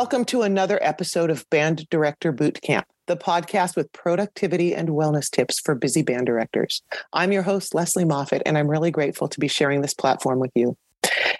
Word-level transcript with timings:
Welcome 0.00 0.26
to 0.26 0.42
another 0.42 0.78
episode 0.80 1.28
of 1.28 1.44
Band 1.50 1.88
Director 1.90 2.30
Boot 2.30 2.62
Camp, 2.62 2.86
the 3.08 3.16
podcast 3.16 3.74
with 3.74 3.90
productivity 3.92 4.72
and 4.72 4.90
wellness 4.90 5.28
tips 5.28 5.58
for 5.58 5.74
busy 5.74 6.02
band 6.02 6.26
directors. 6.26 6.82
I'm 7.12 7.32
your 7.32 7.42
host, 7.42 7.74
Lesley 7.74 8.04
Moffat, 8.04 8.42
and 8.46 8.56
I'm 8.56 8.70
really 8.70 8.92
grateful 8.92 9.26
to 9.26 9.40
be 9.40 9.48
sharing 9.48 9.80
this 9.80 9.94
platform 9.94 10.38
with 10.38 10.52
you. 10.54 10.76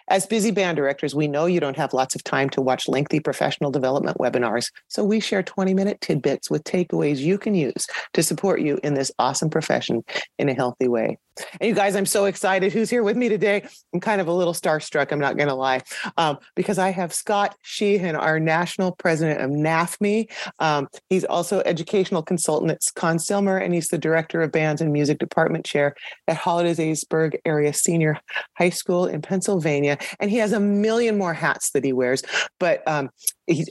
As 0.09 0.27
busy 0.27 0.51
band 0.51 0.77
directors, 0.77 1.15
we 1.15 1.29
know 1.29 1.45
you 1.45 1.61
don't 1.61 1.77
have 1.77 1.93
lots 1.93 2.15
of 2.15 2.25
time 2.25 2.49
to 2.51 2.63
watch 2.63 2.89
lengthy 2.89 3.21
professional 3.21 3.71
development 3.71 4.17
webinars, 4.17 4.71
so 4.89 5.05
we 5.05 5.21
share 5.21 5.43
20 5.43 5.75
minute 5.75 6.01
tidbits 6.01 6.51
with 6.51 6.65
takeaways 6.65 7.19
you 7.19 7.37
can 7.37 7.55
use 7.55 7.87
to 8.15 8.23
support 8.23 8.63
you 8.63 8.79
in 8.83 8.95
this 8.95 9.13
awesome 9.19 9.51
profession 9.51 10.03
in 10.39 10.49
a 10.49 10.55
healthy 10.55 10.89
way. 10.89 11.19
And 11.61 11.69
you 11.69 11.75
guys, 11.75 11.95
I'm 11.95 12.07
so 12.07 12.25
excited. 12.25 12.73
Who's 12.73 12.91
here 12.91 13.03
with 13.03 13.17
me 13.17 13.29
today? 13.29 13.67
I'm 13.93 14.01
kind 14.01 14.21
of 14.21 14.29
a 14.29 14.33
little 14.33 14.53
starstruck, 14.53 15.13
I'm 15.13 15.19
not 15.19 15.37
going 15.37 15.49
to 15.49 15.55
lie, 15.55 15.83
um, 16.17 16.39
because 16.55 16.79
I 16.79 16.91
have 16.91 17.13
Scott 17.13 17.57
Sheehan, 17.63 18.17
our 18.17 18.41
national 18.41 18.93
president 18.93 19.41
of 19.41 19.51
NAFME. 19.51 20.31
Um, 20.59 20.89
he's 21.09 21.25
also 21.25 21.61
educational 21.65 22.23
consultant 22.23 22.73
at 22.73 22.81
Conn-Selmer, 22.95 23.63
and 23.63 23.75
he's 23.75 23.89
the 23.89 23.99
director 23.99 24.43
of 24.43 24.53
bands 24.53 24.81
and 24.81 24.93
music 24.93 25.19
department 25.19 25.65
chair 25.65 25.95
at 26.27 26.37
Hollidaysburg 26.37 27.37
Area 27.45 27.73
Senior 27.73 28.19
High 28.57 28.71
School 28.71 29.07
in 29.07 29.23
Pennsylvania. 29.23 29.98
And 30.21 30.31
he 30.31 30.39
has 30.39 30.53
a 30.53 30.61
million 30.61 31.19
more 31.19 31.35
hats 31.35 31.71
that 31.71 31.85
he 31.85 31.93
wears. 31.93 32.23
But 32.59 32.87
um, 32.87 33.11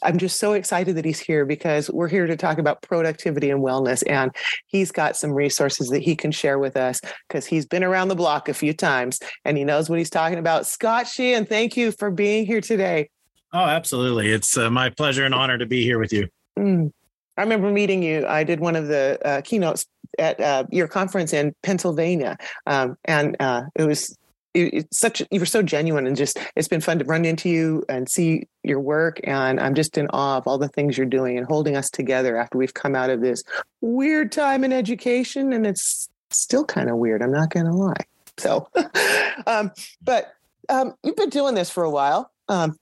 I'm 0.03 0.17
just 0.17 0.39
so 0.39 0.53
excited 0.53 0.95
that 0.95 1.05
he's 1.05 1.19
here 1.19 1.45
because 1.45 1.89
we're 1.89 2.07
here 2.07 2.27
to 2.27 2.35
talk 2.35 2.57
about 2.57 2.81
productivity 2.81 3.49
and 3.49 3.61
wellness. 3.61 4.03
And 4.07 4.31
he's 4.67 4.91
got 4.91 5.15
some 5.15 5.31
resources 5.31 5.89
that 5.89 6.01
he 6.01 6.15
can 6.15 6.31
share 6.31 6.59
with 6.59 6.77
us 6.77 6.99
because 7.27 7.45
he's 7.45 7.65
been 7.65 7.83
around 7.83 8.07
the 8.07 8.15
block 8.15 8.49
a 8.49 8.53
few 8.53 8.73
times 8.73 9.19
and 9.45 9.57
he 9.57 9.63
knows 9.63 9.89
what 9.89 9.99
he's 9.99 10.09
talking 10.09 10.39
about. 10.39 10.65
Scott 10.65 11.07
Sheehan, 11.07 11.45
thank 11.45 11.77
you 11.77 11.91
for 11.91 12.11
being 12.11 12.45
here 12.45 12.61
today. 12.61 13.09
Oh, 13.53 13.59
absolutely. 13.59 14.31
It's 14.31 14.57
uh, 14.57 14.69
my 14.69 14.89
pleasure 14.89 15.25
and 15.25 15.33
honor 15.33 15.57
to 15.57 15.65
be 15.65 15.83
here 15.83 15.99
with 15.99 16.11
you. 16.11 16.27
Mm. 16.57 16.91
I 17.37 17.41
remember 17.41 17.71
meeting 17.71 18.01
you. 18.01 18.25
I 18.27 18.43
did 18.43 18.59
one 18.59 18.75
of 18.75 18.87
the 18.87 19.19
uh, 19.23 19.41
keynotes 19.41 19.85
at 20.17 20.39
uh, 20.39 20.63
your 20.71 20.87
conference 20.87 21.33
in 21.33 21.53
Pennsylvania, 21.61 22.37
um, 22.65 22.97
and 23.05 23.37
uh, 23.39 23.63
it 23.75 23.83
was 23.83 24.17
it's 24.65 24.97
such 24.97 25.21
you 25.31 25.39
were 25.39 25.45
so 25.45 25.61
genuine 25.61 26.07
and 26.07 26.15
just 26.15 26.39
it's 26.55 26.67
been 26.67 26.81
fun 26.81 26.99
to 26.99 27.05
run 27.05 27.25
into 27.25 27.49
you 27.49 27.83
and 27.89 28.09
see 28.09 28.47
your 28.63 28.79
work 28.79 29.19
and 29.23 29.59
i'm 29.59 29.75
just 29.75 29.97
in 29.97 30.07
awe 30.09 30.37
of 30.37 30.47
all 30.47 30.57
the 30.57 30.67
things 30.69 30.97
you're 30.97 31.05
doing 31.05 31.37
and 31.37 31.47
holding 31.47 31.75
us 31.75 31.89
together 31.89 32.37
after 32.37 32.57
we've 32.57 32.73
come 32.73 32.95
out 32.95 33.09
of 33.09 33.21
this 33.21 33.43
weird 33.81 34.31
time 34.31 34.63
in 34.63 34.73
education 34.73 35.53
and 35.53 35.65
it's 35.65 36.09
still 36.29 36.65
kind 36.65 36.89
of 36.89 36.97
weird 36.97 37.21
i'm 37.21 37.31
not 37.31 37.49
going 37.49 37.65
to 37.65 37.73
lie. 37.73 37.93
So 38.37 38.67
um, 39.47 39.71
but 40.03 40.33
um, 40.69 40.93
you've 41.03 41.15
been 41.15 41.29
doing 41.29 41.55
this 41.55 41.69
for 41.69 41.83
a 41.83 41.89
while 41.89 42.31
um, 42.49 42.77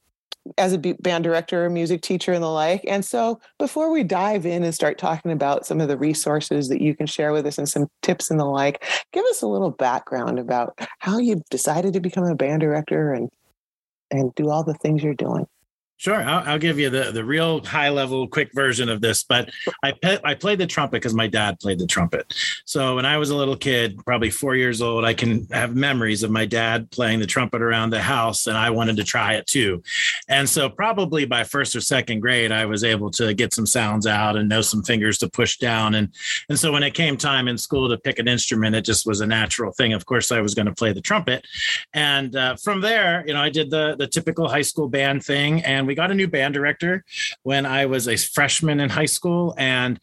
as 0.58 0.74
a 0.74 0.78
band 0.78 1.24
director, 1.24 1.66
a 1.66 1.70
music 1.70 2.02
teacher, 2.02 2.34
and 2.34 2.44
the 2.44 2.50
like. 2.50 2.84
And 2.88 3.04
so, 3.04 3.40
before 3.58 3.92
we 3.92 4.04
dive 4.04 4.46
in 4.46 4.64
and 4.64 4.74
start 4.74 4.98
talking 4.98 5.32
about 5.32 5.66
some 5.66 5.82
of 5.82 5.88
the 5.88 5.98
resources 5.98 6.70
that 6.70 6.82
you 6.82 6.96
can 6.96 7.08
share 7.08 7.32
with 7.32 7.46
us 7.46 7.58
and 7.58 7.68
some 7.68 7.88
tips 8.02 8.30
and 8.30 8.40
the 8.40 8.46
like, 8.46 8.84
give 9.12 9.26
us 9.26 9.42
a 9.42 9.48
little 9.48 9.72
background 9.72 10.40
about 10.40 10.78
how 11.00 11.18
you 11.18 11.42
decided 11.50 11.94
to 11.94 12.00
become 12.00 12.26
a 12.26 12.36
band 12.36 12.62
director 12.62 13.14
and 13.14 13.30
and 14.12 14.34
do 14.36 14.50
all 14.50 14.64
the 14.64 14.76
things 14.76 15.04
you're 15.04 15.14
doing. 15.16 15.48
Sure, 15.98 16.22
I'll, 16.22 16.44
I'll, 16.46 16.60
give 16.60 16.78
you 16.78 16.90
the 16.90 17.12
the 17.14 17.24
real 17.24 17.64
high 17.64 17.88
level, 17.88 18.28
quick 18.28 18.52
version 18.54 18.90
of 18.90 19.00
this. 19.00 19.24
But 19.24 19.50
I 19.82 19.94
pe- 19.94 20.20
I 20.26 20.34
played 20.34 20.60
the 20.60 20.68
trumpet 20.68 20.98
because 20.98 21.14
my 21.14 21.28
dad 21.28 21.58
played 21.62 21.80
the 21.80 21.88
trumpet. 21.88 22.34
So 22.66 22.96
when 22.96 23.06
I 23.06 23.18
was 23.18 23.30
a 23.30 23.36
little 23.36 23.56
kid, 23.56 23.98
probably 24.06 24.30
four 24.30 24.58
years 24.58 24.82
old, 24.82 25.06
I 25.06 25.14
can 25.14 25.48
have 25.52 25.74
memories 25.74 26.22
of 26.22 26.32
my 26.32 26.46
dad 26.46 26.92
playing 26.92 27.20
the 27.20 27.26
trumpet 27.26 27.62
around 27.62 27.92
the 27.92 28.02
house, 28.02 28.46
and 28.46 28.58
I 28.58 28.72
wanted 28.72 28.98
to 28.98 29.06
try 29.06 29.36
it 29.36 29.48
too. 29.48 29.84
And 30.28 30.50
so 30.50 30.70
probably 30.70 31.24
by 31.26 31.46
first 31.46 31.74
or 31.78 31.82
second 31.82 32.20
grade, 32.20 32.52
I 32.52 32.66
was 32.66 32.84
able 32.84 33.10
to 33.12 33.34
get 33.34 33.54
some 33.54 33.66
sounds 33.66 34.06
out 34.06 34.36
and 34.36 34.50
know 34.50 34.62
some 34.62 34.84
fingers 34.84 35.18
to 35.20 35.30
push 35.30 35.58
down. 35.60 35.96
And 35.96 36.10
and 36.50 36.60
so 36.60 36.74
when 36.74 36.84
it 36.84 36.94
came 36.94 37.16
time 37.16 37.48
in 37.48 37.58
school 37.58 37.88
to 37.88 37.98
pick 37.98 38.20
an 38.20 38.28
instrument, 38.28 38.76
it 38.76 38.84
just 38.84 39.08
was 39.08 39.22
a 39.22 39.28
natural 39.28 39.72
thing. 39.72 39.94
Of 39.94 40.06
course, 40.06 40.30
I 40.30 40.42
was 40.42 40.56
going 40.56 40.68
to 40.68 40.74
play 40.74 40.92
the 40.92 41.00
trumpet, 41.00 41.48
and 41.94 42.36
uh, 42.36 42.58
from 42.58 42.82
there, 42.82 43.24
you 43.26 43.34
know, 43.34 43.42
I 43.42 43.50
did 43.50 43.70
the 43.70 43.96
the 43.98 44.08
typical 44.08 44.50
high 44.50 44.62
school 44.62 44.90
band 44.90 45.24
thing 45.24 45.64
and 45.64 45.85
we 45.88 45.96
got 45.96 46.12
a 46.12 46.16
new 46.16 46.28
band 46.28 46.54
director 46.54 47.04
when 47.44 47.66
I 47.66 47.86
was 47.86 48.08
a 48.08 48.16
freshman 48.16 48.80
in 48.80 48.90
high 48.90 49.06
school. 49.06 49.54
And 49.58 50.00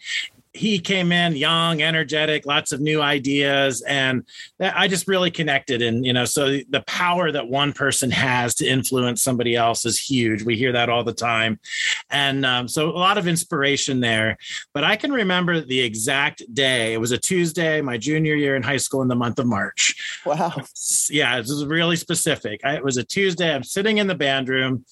he 0.54 0.78
came 0.78 1.12
in 1.12 1.34
young, 1.34 1.80
energetic, 1.80 2.44
lots 2.44 2.72
of 2.72 2.80
new 2.80 3.00
ideas, 3.00 3.80
and 3.82 4.24
I 4.60 4.86
just 4.86 5.08
really 5.08 5.30
connected. 5.30 5.80
And 5.80 6.04
you 6.04 6.12
know, 6.12 6.26
so 6.26 6.58
the 6.68 6.84
power 6.86 7.32
that 7.32 7.48
one 7.48 7.72
person 7.72 8.10
has 8.10 8.54
to 8.56 8.66
influence 8.66 9.22
somebody 9.22 9.56
else 9.56 9.86
is 9.86 9.98
huge. 9.98 10.42
We 10.42 10.56
hear 10.56 10.72
that 10.72 10.90
all 10.90 11.04
the 11.04 11.14
time, 11.14 11.58
and 12.10 12.44
um, 12.44 12.68
so 12.68 12.90
a 12.90 12.98
lot 12.98 13.16
of 13.16 13.26
inspiration 13.26 14.00
there. 14.00 14.36
But 14.74 14.84
I 14.84 14.96
can 14.96 15.12
remember 15.12 15.60
the 15.60 15.80
exact 15.80 16.42
day. 16.52 16.92
It 16.92 17.00
was 17.00 17.12
a 17.12 17.18
Tuesday, 17.18 17.80
my 17.80 17.96
junior 17.96 18.34
year 18.34 18.54
in 18.54 18.62
high 18.62 18.76
school, 18.76 19.00
in 19.00 19.08
the 19.08 19.14
month 19.14 19.38
of 19.38 19.46
March. 19.46 19.94
Wow. 20.26 20.52
Yeah, 21.10 21.36
it 21.36 21.40
was 21.40 21.64
really 21.66 21.96
specific. 21.96 22.60
I, 22.64 22.76
it 22.76 22.84
was 22.84 22.96
a 22.96 23.04
Tuesday. 23.04 23.54
I'm 23.54 23.62
sitting 23.62 23.98
in 23.98 24.06
the 24.06 24.14
band 24.14 24.48
room, 24.48 24.84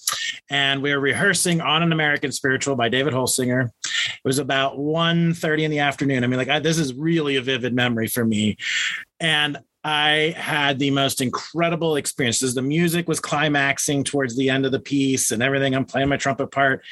and 0.49 0.81
we 0.81 0.93
were 0.93 0.99
rehearsing 0.99 1.61
"On 1.61 1.83
an 1.83 1.91
American 1.91 2.31
Spiritual" 2.31 2.75
by 2.75 2.89
David 2.89 3.13
Holsinger. 3.13 3.69
It 3.93 4.25
was 4.25 4.39
about 4.39 4.77
one 4.77 5.33
thirty 5.33 5.50
30 5.51 5.65
in 5.65 5.71
the 5.71 5.79
afternoon. 5.79 6.23
I 6.23 6.27
mean, 6.27 6.37
like 6.37 6.47
I, 6.47 6.59
this 6.59 6.77
is 6.77 6.93
really 6.93 7.35
a 7.35 7.41
vivid 7.41 7.73
memory 7.73 8.07
for 8.07 8.23
me. 8.23 8.55
And 9.19 9.59
I 9.83 10.33
had 10.37 10.79
the 10.79 10.91
most 10.91 11.19
incredible 11.19 11.97
experiences. 11.97 12.53
The 12.53 12.61
music 12.61 13.09
was 13.09 13.19
climaxing 13.19 14.05
towards 14.05 14.37
the 14.37 14.49
end 14.49 14.65
of 14.65 14.71
the 14.71 14.79
piece 14.79 15.31
and 15.31 15.43
everything. 15.43 15.75
I'm 15.75 15.83
playing 15.83 16.07
my 16.07 16.15
trumpet 16.15 16.51
part. 16.51 16.85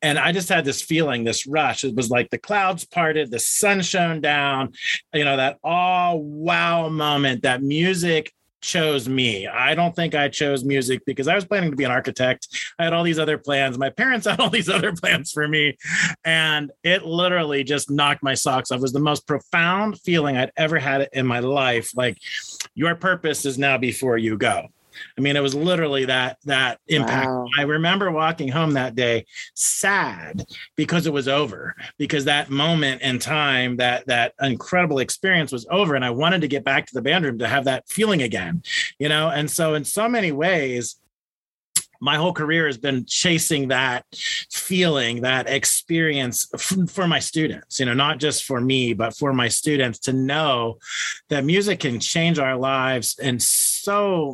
And 0.00 0.18
I 0.18 0.32
just 0.32 0.48
had 0.48 0.64
this 0.64 0.80
feeling, 0.80 1.24
this 1.24 1.46
rush. 1.46 1.84
It 1.84 1.94
was 1.94 2.08
like 2.08 2.30
the 2.30 2.38
clouds 2.38 2.86
parted, 2.86 3.30
the 3.30 3.38
sun 3.38 3.82
shone 3.82 4.22
down, 4.22 4.72
you 5.12 5.26
know, 5.26 5.36
that 5.36 5.58
all 5.62 6.22
wow 6.22 6.88
moment, 6.88 7.42
that 7.42 7.62
music 7.62 8.32
chose 8.60 9.08
me. 9.08 9.46
I 9.46 9.74
don't 9.74 9.94
think 9.94 10.14
I 10.14 10.28
chose 10.28 10.64
music 10.64 11.02
because 11.06 11.28
I 11.28 11.34
was 11.34 11.44
planning 11.44 11.70
to 11.70 11.76
be 11.76 11.84
an 11.84 11.90
architect. 11.90 12.48
I 12.78 12.84
had 12.84 12.92
all 12.92 13.04
these 13.04 13.18
other 13.18 13.38
plans. 13.38 13.78
My 13.78 13.90
parents 13.90 14.26
had 14.30 14.40
all 14.40 14.50
these 14.50 14.68
other 14.68 14.92
plans 14.92 15.32
for 15.32 15.46
me. 15.46 15.76
And 16.24 16.72
it 16.82 17.04
literally 17.04 17.64
just 17.64 17.90
knocked 17.90 18.22
my 18.22 18.34
socks 18.34 18.70
off. 18.70 18.78
It 18.78 18.82
was 18.82 18.92
the 18.92 19.00
most 19.00 19.26
profound 19.26 20.00
feeling 20.00 20.36
I'd 20.36 20.52
ever 20.56 20.78
had 20.78 21.08
in 21.12 21.26
my 21.26 21.40
life. 21.40 21.90
Like, 21.94 22.18
your 22.74 22.94
purpose 22.94 23.44
is 23.44 23.58
now 23.58 23.78
before 23.78 24.18
you 24.18 24.36
go. 24.36 24.68
I 25.16 25.20
mean, 25.20 25.36
it 25.36 25.42
was 25.42 25.54
literally 25.54 26.04
that 26.06 26.38
that 26.44 26.80
impact. 26.88 27.28
Wow. 27.28 27.46
I 27.58 27.62
remember 27.62 28.10
walking 28.10 28.48
home 28.48 28.72
that 28.72 28.94
day 28.94 29.26
sad 29.54 30.46
because 30.76 31.06
it 31.06 31.12
was 31.12 31.28
over, 31.28 31.74
because 31.98 32.24
that 32.24 32.50
moment 32.50 33.02
in 33.02 33.18
time, 33.18 33.76
that 33.76 34.06
that 34.06 34.34
incredible 34.40 34.98
experience 34.98 35.52
was 35.52 35.66
over, 35.70 35.94
and 35.94 36.04
I 36.04 36.10
wanted 36.10 36.40
to 36.42 36.48
get 36.48 36.64
back 36.64 36.86
to 36.86 36.94
the 36.94 37.02
band 37.02 37.24
room 37.24 37.38
to 37.38 37.48
have 37.48 37.64
that 37.64 37.88
feeling 37.88 38.22
again, 38.22 38.62
you 38.98 39.08
know. 39.08 39.28
And 39.28 39.50
so, 39.50 39.74
in 39.74 39.84
so 39.84 40.08
many 40.08 40.32
ways, 40.32 40.96
my 42.00 42.16
whole 42.16 42.32
career 42.32 42.66
has 42.66 42.78
been 42.78 43.04
chasing 43.06 43.68
that 43.68 44.04
feeling 44.50 45.22
that 45.22 45.48
experience 45.48 46.48
f- 46.54 46.90
for 46.90 47.06
my 47.06 47.18
students 47.18 47.80
you 47.80 47.86
know 47.86 47.94
not 47.94 48.18
just 48.18 48.44
for 48.44 48.60
me 48.60 48.92
but 48.92 49.16
for 49.16 49.32
my 49.32 49.48
students 49.48 49.98
to 49.98 50.12
know 50.12 50.78
that 51.28 51.44
music 51.44 51.80
can 51.80 51.98
change 52.00 52.38
our 52.38 52.56
lives 52.56 53.18
in 53.18 53.38
so 53.40 53.75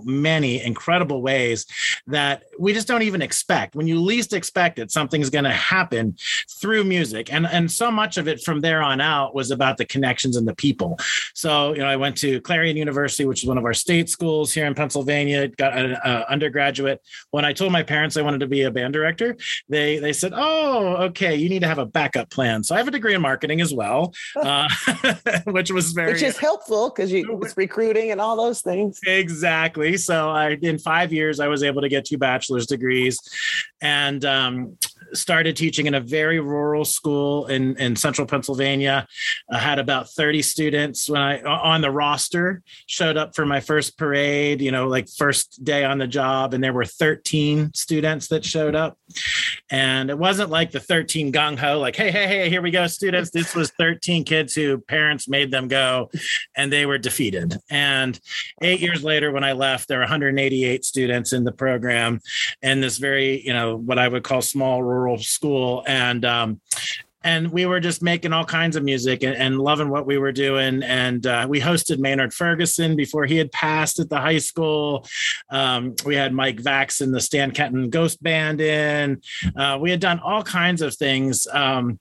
many 0.04 0.60
incredible 0.62 1.22
ways 1.22 1.66
that 2.06 2.42
we 2.58 2.72
just 2.72 2.88
don't 2.88 3.02
even 3.02 3.22
expect 3.22 3.76
when 3.76 3.86
you 3.86 4.00
least 4.00 4.32
expect 4.32 4.78
it 4.78 4.90
something's 4.90 5.30
going 5.30 5.44
to 5.44 5.50
happen 5.50 6.16
through 6.60 6.82
music 6.82 7.32
and 7.32 7.46
and 7.46 7.70
so 7.70 7.90
much 7.90 8.16
of 8.16 8.26
it 8.26 8.42
from 8.42 8.60
there 8.60 8.82
on 8.82 9.00
out 9.00 9.34
was 9.34 9.50
about 9.50 9.76
the 9.76 9.84
connections 9.84 10.36
and 10.36 10.48
the 10.48 10.54
people 10.56 10.98
so 11.34 11.72
you 11.72 11.78
know 11.78 11.86
i 11.86 11.96
went 11.96 12.16
to 12.16 12.40
clarion 12.40 12.76
university 12.76 13.24
which 13.24 13.42
is 13.42 13.48
one 13.48 13.58
of 13.58 13.64
our 13.64 13.74
state 13.74 14.08
schools 14.08 14.52
here 14.52 14.66
in 14.66 14.74
pennsylvania 14.74 15.46
got 15.46 15.76
an 15.76 15.94
undergraduate 16.28 17.00
when 17.30 17.44
i 17.44 17.52
I 17.52 17.54
told 17.54 17.70
my 17.70 17.82
parents 17.82 18.16
I 18.16 18.22
wanted 18.22 18.40
to 18.40 18.46
be 18.46 18.62
a 18.62 18.70
band 18.70 18.94
director, 18.94 19.36
they 19.68 19.98
they 19.98 20.14
said, 20.14 20.32
"Oh, 20.34 20.96
okay, 21.08 21.36
you 21.36 21.50
need 21.50 21.60
to 21.60 21.66
have 21.66 21.76
a 21.76 21.84
backup 21.84 22.30
plan." 22.30 22.64
So 22.64 22.74
I 22.74 22.78
have 22.78 22.88
a 22.88 22.90
degree 22.90 23.12
in 23.12 23.20
marketing 23.20 23.60
as 23.60 23.74
well, 23.74 24.14
uh, 24.36 24.70
which 25.44 25.70
was 25.70 25.92
very 25.92 26.14
which 26.14 26.22
is 26.22 26.38
helpful 26.38 26.88
because 26.88 27.12
you 27.12 27.40
it's 27.42 27.54
recruiting 27.54 28.10
and 28.10 28.22
all 28.22 28.38
those 28.38 28.62
things. 28.62 29.00
Exactly. 29.06 29.41
So 29.96 30.30
I 30.30 30.58
in 30.60 30.78
five 30.78 31.12
years 31.12 31.40
I 31.40 31.48
was 31.48 31.62
able 31.62 31.82
to 31.82 31.88
get 31.88 32.04
two 32.04 32.18
bachelor's 32.18 32.66
degrees, 32.66 33.18
and 33.80 34.24
um, 34.24 34.78
started 35.14 35.56
teaching 35.56 35.86
in 35.86 35.94
a 35.94 36.00
very 36.00 36.40
rural 36.40 36.84
school 36.84 37.46
in, 37.46 37.76
in 37.76 37.96
central 37.96 38.26
Pennsylvania. 38.26 39.06
I 39.50 39.58
had 39.58 39.78
about 39.78 40.10
30 40.10 40.42
students 40.42 41.08
when 41.08 41.20
I 41.20 41.42
on 41.42 41.80
the 41.80 41.90
roster, 41.90 42.62
showed 42.86 43.16
up 43.16 43.34
for 43.34 43.46
my 43.46 43.60
first 43.60 43.98
parade, 43.98 44.60
you 44.60 44.70
know, 44.70 44.88
like 44.88 45.08
first 45.08 45.64
day 45.64 45.84
on 45.84 45.98
the 45.98 46.06
job, 46.06 46.54
and 46.54 46.62
there 46.62 46.72
were 46.72 46.84
13 46.84 47.72
students 47.74 48.28
that 48.28 48.44
showed 48.44 48.74
up. 48.74 48.98
And 49.70 50.10
it 50.10 50.18
wasn't 50.18 50.50
like 50.50 50.70
the 50.70 50.80
13 50.80 51.32
gung 51.32 51.58
ho, 51.58 51.78
like, 51.78 51.96
hey, 51.96 52.10
hey, 52.10 52.26
hey, 52.26 52.50
here 52.50 52.62
we 52.62 52.70
go, 52.70 52.86
students. 52.86 53.30
This 53.30 53.54
was 53.54 53.70
13 53.72 54.24
kids 54.24 54.54
who 54.54 54.78
parents 54.78 55.28
made 55.28 55.50
them 55.50 55.68
go 55.68 56.10
and 56.56 56.72
they 56.72 56.86
were 56.86 56.98
defeated. 56.98 57.56
And 57.70 58.18
eight 58.60 58.80
years 58.80 59.02
later, 59.02 59.32
when 59.32 59.44
I 59.44 59.52
left, 59.52 59.88
there 59.88 59.98
were 59.98 60.04
188 60.04 60.84
students 60.84 61.32
in 61.32 61.44
the 61.44 61.52
program 61.52 62.20
and 62.62 62.82
this 62.82 62.98
very, 62.98 63.44
you 63.44 63.52
know, 63.52 63.76
what 63.76 63.98
I 63.98 64.08
would 64.08 64.24
call 64.24 64.42
small 64.42 64.82
rural 64.82 65.01
rural 65.02 65.18
school, 65.18 65.82
and 65.86 66.24
um, 66.24 66.60
and 67.24 67.50
we 67.52 67.66
were 67.66 67.80
just 67.80 68.02
making 68.02 68.32
all 68.32 68.44
kinds 68.44 68.76
of 68.76 68.82
music 68.82 69.22
and, 69.22 69.36
and 69.36 69.58
loving 69.58 69.88
what 69.88 70.06
we 70.06 70.18
were 70.18 70.32
doing. 70.32 70.82
And 70.82 71.26
uh, 71.26 71.46
we 71.48 71.60
hosted 71.60 71.98
Maynard 71.98 72.34
Ferguson 72.34 72.96
before 72.96 73.26
he 73.26 73.36
had 73.36 73.52
passed 73.52 73.98
at 73.98 74.08
the 74.08 74.20
high 74.20 74.38
school. 74.38 75.06
Um, 75.50 75.94
we 76.04 76.16
had 76.16 76.32
Mike 76.32 76.56
Vax 76.56 77.00
and 77.00 77.14
the 77.14 77.20
Stan 77.20 77.52
Kenton 77.52 77.90
Ghost 77.90 78.22
Band 78.22 78.60
in. 78.60 79.20
Uh, 79.56 79.78
we 79.80 79.90
had 79.90 80.00
done 80.00 80.18
all 80.20 80.42
kinds 80.42 80.82
of 80.82 80.94
things. 80.96 81.46
Um, 81.52 81.98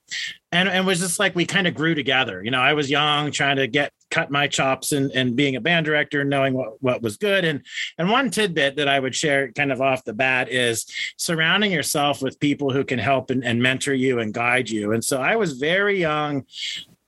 and, 0.52 0.68
and 0.68 0.80
it 0.80 0.86
was 0.86 1.00
just 1.00 1.20
like 1.20 1.36
we 1.36 1.46
kind 1.46 1.68
of 1.68 1.76
grew 1.76 1.96
together. 1.96 2.44
You 2.44 2.52
know, 2.52 2.62
I 2.62 2.74
was 2.74 2.90
young, 2.90 3.32
trying 3.32 3.58
to 3.58 3.68
get 3.68 3.94
cut 4.12 4.30
my 4.30 4.48
chops 4.48 4.92
and, 4.92 5.12
and 5.12 5.36
being 5.36 5.56
a 5.56 5.62
band 5.62 5.86
director, 5.86 6.22
and 6.22 6.30
knowing 6.30 6.54
what, 6.54 6.82
what 6.82 7.02
was 7.02 7.18
good. 7.18 7.44
And 7.44 7.66
and 7.98 8.10
one 8.10 8.30
tidbit 8.30 8.76
that 8.76 8.88
I 8.88 9.00
would 9.00 9.16
share 9.16 9.52
kind 9.54 9.72
of 9.72 9.82
off 9.82 10.04
the 10.04 10.14
bat 10.14 10.50
is 10.50 10.86
surrounding 11.18 11.72
yourself 11.72 12.22
with 12.22 12.40
people 12.40 12.72
who 12.72 12.84
can 12.84 13.00
help 13.00 13.32
and, 13.32 13.44
and 13.44 13.62
mentor 13.62 13.94
you 13.94 14.20
and 14.20 14.34
guide 14.34 14.70
you. 14.70 14.92
And 14.92 15.04
so 15.04 15.20
I 15.20 15.36
was 15.36 15.54
very 15.54 16.00
young, 16.00 16.46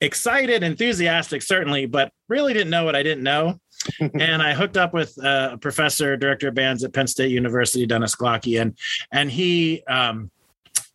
excited, 0.02 0.64
enthusiastic, 0.64 1.42
certainly, 1.42 1.86
but 1.86 2.12
really 2.30 2.54
didn't 2.54 2.72
know 2.72 2.86
what 2.86 2.96
I 2.96 3.04
didn't 3.04 3.24
know. 3.24 3.60
and 4.00 4.42
I 4.42 4.54
hooked 4.54 4.78
up 4.78 4.94
with 4.94 5.18
uh, 5.24 5.52
a 5.54 5.58
professor, 5.58 6.16
director 6.16 6.48
of 6.48 6.56
bands 6.56 6.84
at 6.84 6.94
Penn 6.94 7.08
State 7.08 7.32
University, 7.32 7.86
Dennis 7.86 8.16
Glocke, 8.16 8.62
and 8.62 8.78
and 9.12 9.30
he 9.30 9.84
um, 9.88 10.32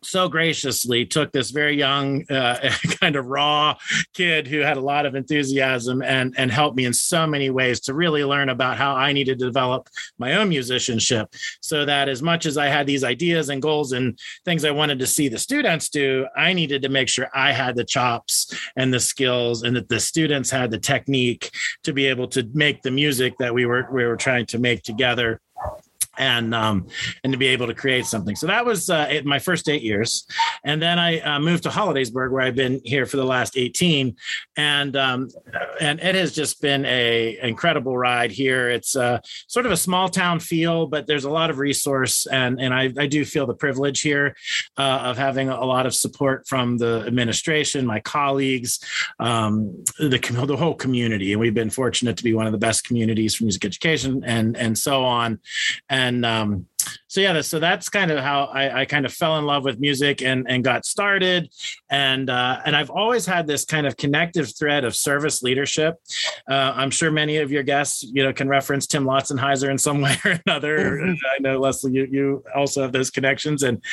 so 0.01 0.29
graciously 0.29 1.05
took 1.05 1.31
this 1.31 1.51
very 1.51 1.75
young, 1.75 2.23
uh, 2.29 2.71
kind 2.99 3.15
of 3.15 3.25
raw 3.27 3.75
kid 4.13 4.47
who 4.47 4.59
had 4.59 4.77
a 4.77 4.81
lot 4.81 5.05
of 5.05 5.15
enthusiasm 5.15 6.01
and 6.01 6.33
and 6.37 6.51
helped 6.51 6.77
me 6.77 6.85
in 6.85 6.93
so 6.93 7.27
many 7.27 7.49
ways 7.49 7.79
to 7.81 7.93
really 7.93 8.23
learn 8.23 8.49
about 8.49 8.77
how 8.77 8.95
I 8.95 9.13
needed 9.13 9.39
to 9.39 9.45
develop 9.45 9.89
my 10.17 10.35
own 10.35 10.49
musicianship, 10.49 11.33
so 11.61 11.85
that 11.85 12.09
as 12.09 12.21
much 12.21 12.45
as 12.45 12.57
I 12.57 12.67
had 12.67 12.87
these 12.87 13.03
ideas 13.03 13.49
and 13.49 13.61
goals 13.61 13.91
and 13.91 14.17
things 14.45 14.65
I 14.65 14.71
wanted 14.71 14.99
to 14.99 15.07
see 15.07 15.27
the 15.27 15.37
students 15.37 15.89
do, 15.89 16.27
I 16.35 16.53
needed 16.53 16.81
to 16.83 16.89
make 16.89 17.09
sure 17.09 17.29
I 17.33 17.51
had 17.51 17.75
the 17.75 17.85
chops 17.85 18.53
and 18.75 18.93
the 18.93 18.99
skills, 18.99 19.63
and 19.63 19.75
that 19.75 19.89
the 19.89 19.99
students 19.99 20.49
had 20.49 20.71
the 20.71 20.79
technique 20.79 21.51
to 21.83 21.93
be 21.93 22.05
able 22.05 22.27
to 22.29 22.49
make 22.53 22.81
the 22.81 22.91
music 22.91 23.33
that 23.39 23.53
we 23.53 23.65
were 23.65 23.87
we 23.91 24.05
were 24.05 24.17
trying 24.17 24.45
to 24.47 24.59
make 24.59 24.83
together 24.83 25.41
and 26.19 26.53
um, 26.53 26.87
and 27.23 27.33
to 27.33 27.39
be 27.39 27.47
able 27.47 27.65
to 27.67 27.73
create 27.73 28.05
something. 28.05 28.35
So 28.35 28.45
that 28.47 28.65
was 28.65 28.89
uh, 28.89 29.21
my 29.23 29.39
first 29.39 29.67
eight 29.69 29.81
years, 29.81 30.27
and 30.63 30.81
then 30.81 30.99
I 30.99 31.19
uh, 31.21 31.39
moved 31.39 31.63
to 31.63 31.69
Hollidaysburg, 31.69 32.31
where 32.31 32.41
I've 32.41 32.55
been 32.55 32.81
here 32.83 33.05
for 33.05 33.17
the 33.17 33.25
last 33.25 33.57
eighteen, 33.57 34.15
and 34.57 34.95
um, 34.95 35.29
and 35.81 35.99
it 35.99 36.15
has 36.15 36.33
just 36.35 36.61
been 36.61 36.85
a 36.85 37.39
incredible 37.41 37.97
ride 37.97 38.31
here. 38.31 38.69
It's 38.69 38.95
uh, 38.95 39.19
sort 39.47 39.65
of 39.65 39.71
a 39.71 39.77
small 39.77 40.09
town 40.09 40.39
feel, 40.39 40.87
but 40.87 41.07
there's 41.07 41.23
a 41.23 41.29
lot 41.29 41.49
of 41.49 41.57
resource, 41.57 42.27
and 42.27 42.59
and 42.61 42.73
I, 42.73 42.83
I 42.97 43.07
do 43.07 43.25
feel 43.25 43.47
the 43.47 43.55
privilege 43.65 44.01
here 44.01 44.35
uh, 44.77 45.09
of 45.09 45.17
having 45.17 45.49
a 45.49 45.65
lot 45.65 45.85
of 45.85 45.95
support 45.95 46.47
from 46.47 46.77
the 46.77 47.03
administration, 47.07 47.85
my 47.85 48.01
colleagues, 48.01 48.79
um, 49.19 49.83
the 49.97 50.19
the 50.45 50.57
whole 50.57 50.75
community, 50.75 51.31
and 51.31 51.39
we've 51.39 51.53
been 51.53 51.69
fortunate 51.69 52.17
to 52.17 52.23
be 52.23 52.33
one 52.33 52.45
of 52.45 52.51
the 52.51 52.57
best 52.67 52.83
communities 52.87 53.35
for 53.35 53.45
music 53.45 53.63
education, 53.63 54.21
and 54.25 54.57
and 54.57 54.77
so 54.77 55.03
on, 55.03 55.39
and 55.89 56.08
and 56.09 56.25
um, 56.25 56.65
so 57.07 57.21
yeah, 57.21 57.39
so 57.41 57.59
that's 57.59 57.87
kind 57.87 58.09
of 58.11 58.19
how 58.19 58.45
I, 58.45 58.81
I, 58.81 58.85
kind 58.85 59.05
of 59.05 59.13
fell 59.13 59.37
in 59.37 59.45
love 59.45 59.63
with 59.63 59.79
music 59.79 60.21
and 60.21 60.49
and 60.49 60.63
got 60.63 60.85
started, 60.85 61.49
and 61.89 62.29
uh, 62.29 62.61
and 62.65 62.75
I've 62.75 62.89
always 62.89 63.25
had 63.25 63.45
this 63.45 63.63
kind 63.63 63.85
of 63.85 63.95
connective 63.95 64.55
thread 64.57 64.83
of 64.85 64.95
service 64.95 65.43
leadership. 65.43 65.95
Uh, 66.49 66.73
I'm 66.75 66.89
sure 66.89 67.11
many 67.11 67.37
of 67.37 67.51
your 67.51 67.63
guests, 67.63 68.03
you 68.03 68.23
know, 68.23 68.33
can 68.33 68.47
reference 68.47 68.87
Tim 68.87 69.05
Lautzenheiser 69.05 69.69
in 69.69 69.77
some 69.77 70.01
way 70.05 70.17
or 70.25 70.39
another. 70.45 70.77
Mm-hmm. 70.77 71.13
I 71.35 71.39
know 71.39 71.59
Lesley, 71.59 71.93
you 71.93 72.07
you 72.09 72.43
also 72.55 72.81
have 72.81 72.91
those 72.91 73.11
connections, 73.11 73.63
and 73.63 73.83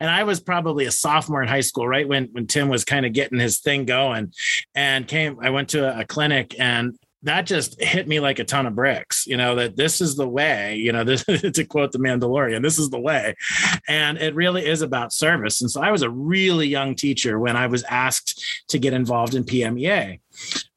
and 0.00 0.10
I 0.10 0.24
was 0.24 0.40
probably 0.40 0.86
a 0.86 0.92
sophomore 0.92 1.42
in 1.42 1.48
high 1.48 1.60
school, 1.60 1.86
right 1.86 2.08
when 2.08 2.28
when 2.32 2.46
Tim 2.46 2.68
was 2.68 2.84
kind 2.84 3.04
of 3.04 3.12
getting 3.12 3.38
his 3.38 3.60
thing 3.60 3.84
going, 3.84 4.32
and 4.74 5.06
came. 5.06 5.38
I 5.42 5.50
went 5.50 5.70
to 5.70 5.94
a, 5.94 6.00
a 6.00 6.04
clinic 6.04 6.58
and 6.58 6.98
that 7.26 7.46
just 7.46 7.80
hit 7.82 8.08
me 8.08 8.20
like 8.20 8.38
a 8.38 8.44
ton 8.44 8.66
of 8.66 8.74
bricks, 8.74 9.26
you 9.26 9.36
know, 9.36 9.54
that 9.56 9.76
this 9.76 10.00
is 10.00 10.16
the 10.16 10.28
way, 10.28 10.76
you 10.76 10.92
know, 10.92 11.04
this 11.04 11.24
to 11.24 11.64
quote 11.64 11.92
the 11.92 11.98
Mandalorian, 11.98 12.62
this 12.62 12.78
is 12.78 12.90
the 12.90 13.00
way. 13.00 13.34
And 13.88 14.18
it 14.18 14.34
really 14.34 14.66
is 14.66 14.82
about 14.82 15.12
service. 15.12 15.60
And 15.60 15.70
so 15.70 15.82
I 15.82 15.90
was 15.90 16.02
a 16.02 16.10
really 16.10 16.66
young 16.66 16.94
teacher 16.94 17.38
when 17.38 17.56
I 17.56 17.66
was 17.66 17.82
asked 17.84 18.64
to 18.68 18.78
get 18.78 18.92
involved 18.92 19.34
in 19.34 19.44
PMEA. 19.44 20.20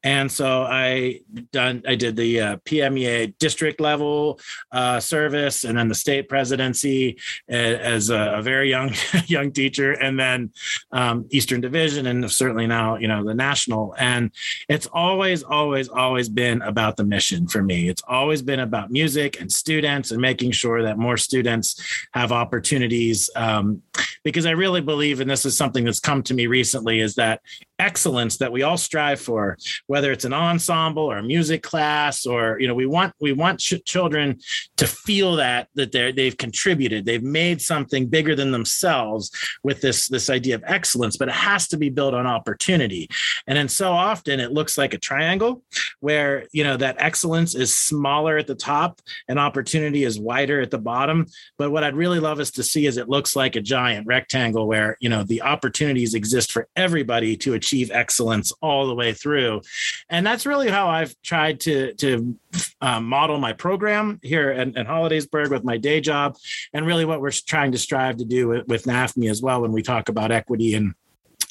And 0.02 0.32
so 0.32 0.62
I 0.62 1.20
done 1.52 1.82
I 1.86 1.94
did 1.94 2.16
the 2.16 2.40
uh, 2.40 2.56
PMEA 2.58 3.36
district 3.38 3.80
level 3.80 4.40
uh, 4.72 4.98
service, 5.00 5.64
and 5.64 5.76
then 5.76 5.88
the 5.88 5.94
state 5.94 6.28
presidency 6.28 7.18
as 7.48 8.08
a, 8.08 8.34
a 8.36 8.42
very 8.42 8.70
young 8.70 8.94
young 9.26 9.52
teacher, 9.52 9.92
and 9.92 10.18
then 10.18 10.52
um, 10.92 11.26
Eastern 11.30 11.60
Division, 11.60 12.06
and 12.06 12.30
certainly 12.30 12.66
now 12.66 12.96
you 12.96 13.08
know 13.08 13.24
the 13.24 13.34
national. 13.34 13.94
And 13.98 14.30
it's 14.68 14.86
always, 14.86 15.42
always, 15.42 15.88
always 15.88 16.28
been 16.28 16.62
about 16.62 16.96
the 16.96 17.04
mission 17.04 17.46
for 17.46 17.62
me. 17.62 17.88
It's 17.88 18.02
always 18.08 18.40
been 18.40 18.60
about 18.60 18.90
music 18.90 19.40
and 19.40 19.52
students, 19.52 20.10
and 20.12 20.20
making 20.20 20.52
sure 20.52 20.82
that 20.82 20.98
more 20.98 21.18
students 21.18 21.80
have 22.12 22.32
opportunities. 22.32 23.28
Um, 23.36 23.82
because 24.24 24.46
I 24.46 24.50
really 24.50 24.80
believe, 24.80 25.20
and 25.20 25.30
this 25.30 25.44
is 25.44 25.56
something 25.56 25.84
that's 25.84 26.00
come 26.00 26.22
to 26.24 26.34
me 26.34 26.46
recently, 26.46 27.00
is 27.00 27.14
that 27.16 27.40
excellence 27.80 28.36
that 28.36 28.52
we 28.52 28.62
all 28.62 28.76
strive 28.76 29.20
for 29.20 29.56
whether 29.86 30.12
it's 30.12 30.24
an 30.24 30.32
ensemble 30.32 31.02
or 31.02 31.18
a 31.18 31.22
music 31.22 31.62
class 31.62 32.26
or 32.26 32.60
you 32.60 32.68
know 32.68 32.74
we 32.74 32.86
want 32.86 33.12
we 33.20 33.32
want 33.32 33.58
ch- 33.58 33.84
children 33.84 34.38
to 34.76 34.86
feel 34.86 35.36
that 35.36 35.68
that 35.74 35.90
they're 35.92 36.12
they've 36.12 36.36
contributed 36.36 37.04
they've 37.04 37.22
made 37.22 37.60
something 37.60 38.06
bigger 38.06 38.34
than 38.36 38.50
themselves 38.50 39.30
with 39.62 39.80
this 39.80 40.08
this 40.08 40.28
idea 40.28 40.54
of 40.54 40.62
excellence 40.66 41.16
but 41.16 41.28
it 41.28 41.34
has 41.34 41.66
to 41.68 41.76
be 41.76 41.90
built 41.90 42.14
on 42.14 42.26
opportunity. 42.26 43.08
And 43.46 43.56
then 43.56 43.68
so 43.68 43.92
often 43.92 44.40
it 44.40 44.52
looks 44.52 44.76
like 44.78 44.94
a 44.94 44.98
triangle 44.98 45.62
where 46.00 46.46
you 46.52 46.64
know 46.64 46.76
that 46.76 46.96
excellence 46.98 47.54
is 47.54 47.74
smaller 47.74 48.36
at 48.38 48.46
the 48.46 48.54
top 48.54 49.00
and 49.28 49.38
opportunity 49.38 50.04
is 50.04 50.18
wider 50.18 50.60
at 50.60 50.70
the 50.70 50.78
bottom. 50.78 51.26
But 51.58 51.70
what 51.70 51.84
i'd 51.84 51.96
really 51.96 52.20
love 52.20 52.40
us 52.40 52.50
to 52.52 52.62
see 52.62 52.86
is 52.86 52.96
it 52.96 53.08
looks 53.08 53.34
like 53.34 53.56
a 53.56 53.60
giant 53.60 54.06
rectangle 54.06 54.66
where 54.66 54.96
you 55.00 55.08
know 55.08 55.22
the 55.24 55.42
opportunities 55.42 56.14
exist 56.14 56.52
for 56.52 56.68
everybody 56.76 57.36
to 57.38 57.54
achieve 57.54 57.69
achieve 57.70 57.90
excellence 57.92 58.52
all 58.60 58.88
the 58.88 58.94
way 58.94 59.12
through. 59.12 59.62
And 60.08 60.26
that's 60.26 60.44
really 60.44 60.68
how 60.68 60.88
I've 60.88 61.14
tried 61.22 61.60
to, 61.60 61.94
to 61.94 62.36
um, 62.80 63.04
model 63.04 63.38
my 63.38 63.52
program 63.52 64.18
here 64.22 64.50
at 64.50 64.74
Hollidaysburg 64.74 65.50
with 65.50 65.64
my 65.64 65.76
day 65.76 66.00
job, 66.00 66.36
and 66.72 66.84
really 66.84 67.04
what 67.04 67.20
we're 67.20 67.30
trying 67.30 67.72
to 67.72 67.78
strive 67.78 68.16
to 68.16 68.24
do 68.24 68.48
with, 68.48 68.66
with 68.66 68.84
NAFME 68.84 69.30
as 69.30 69.40
well 69.40 69.62
when 69.62 69.72
we 69.72 69.82
talk 69.82 70.08
about 70.08 70.32
equity 70.32 70.74
and 70.74 70.94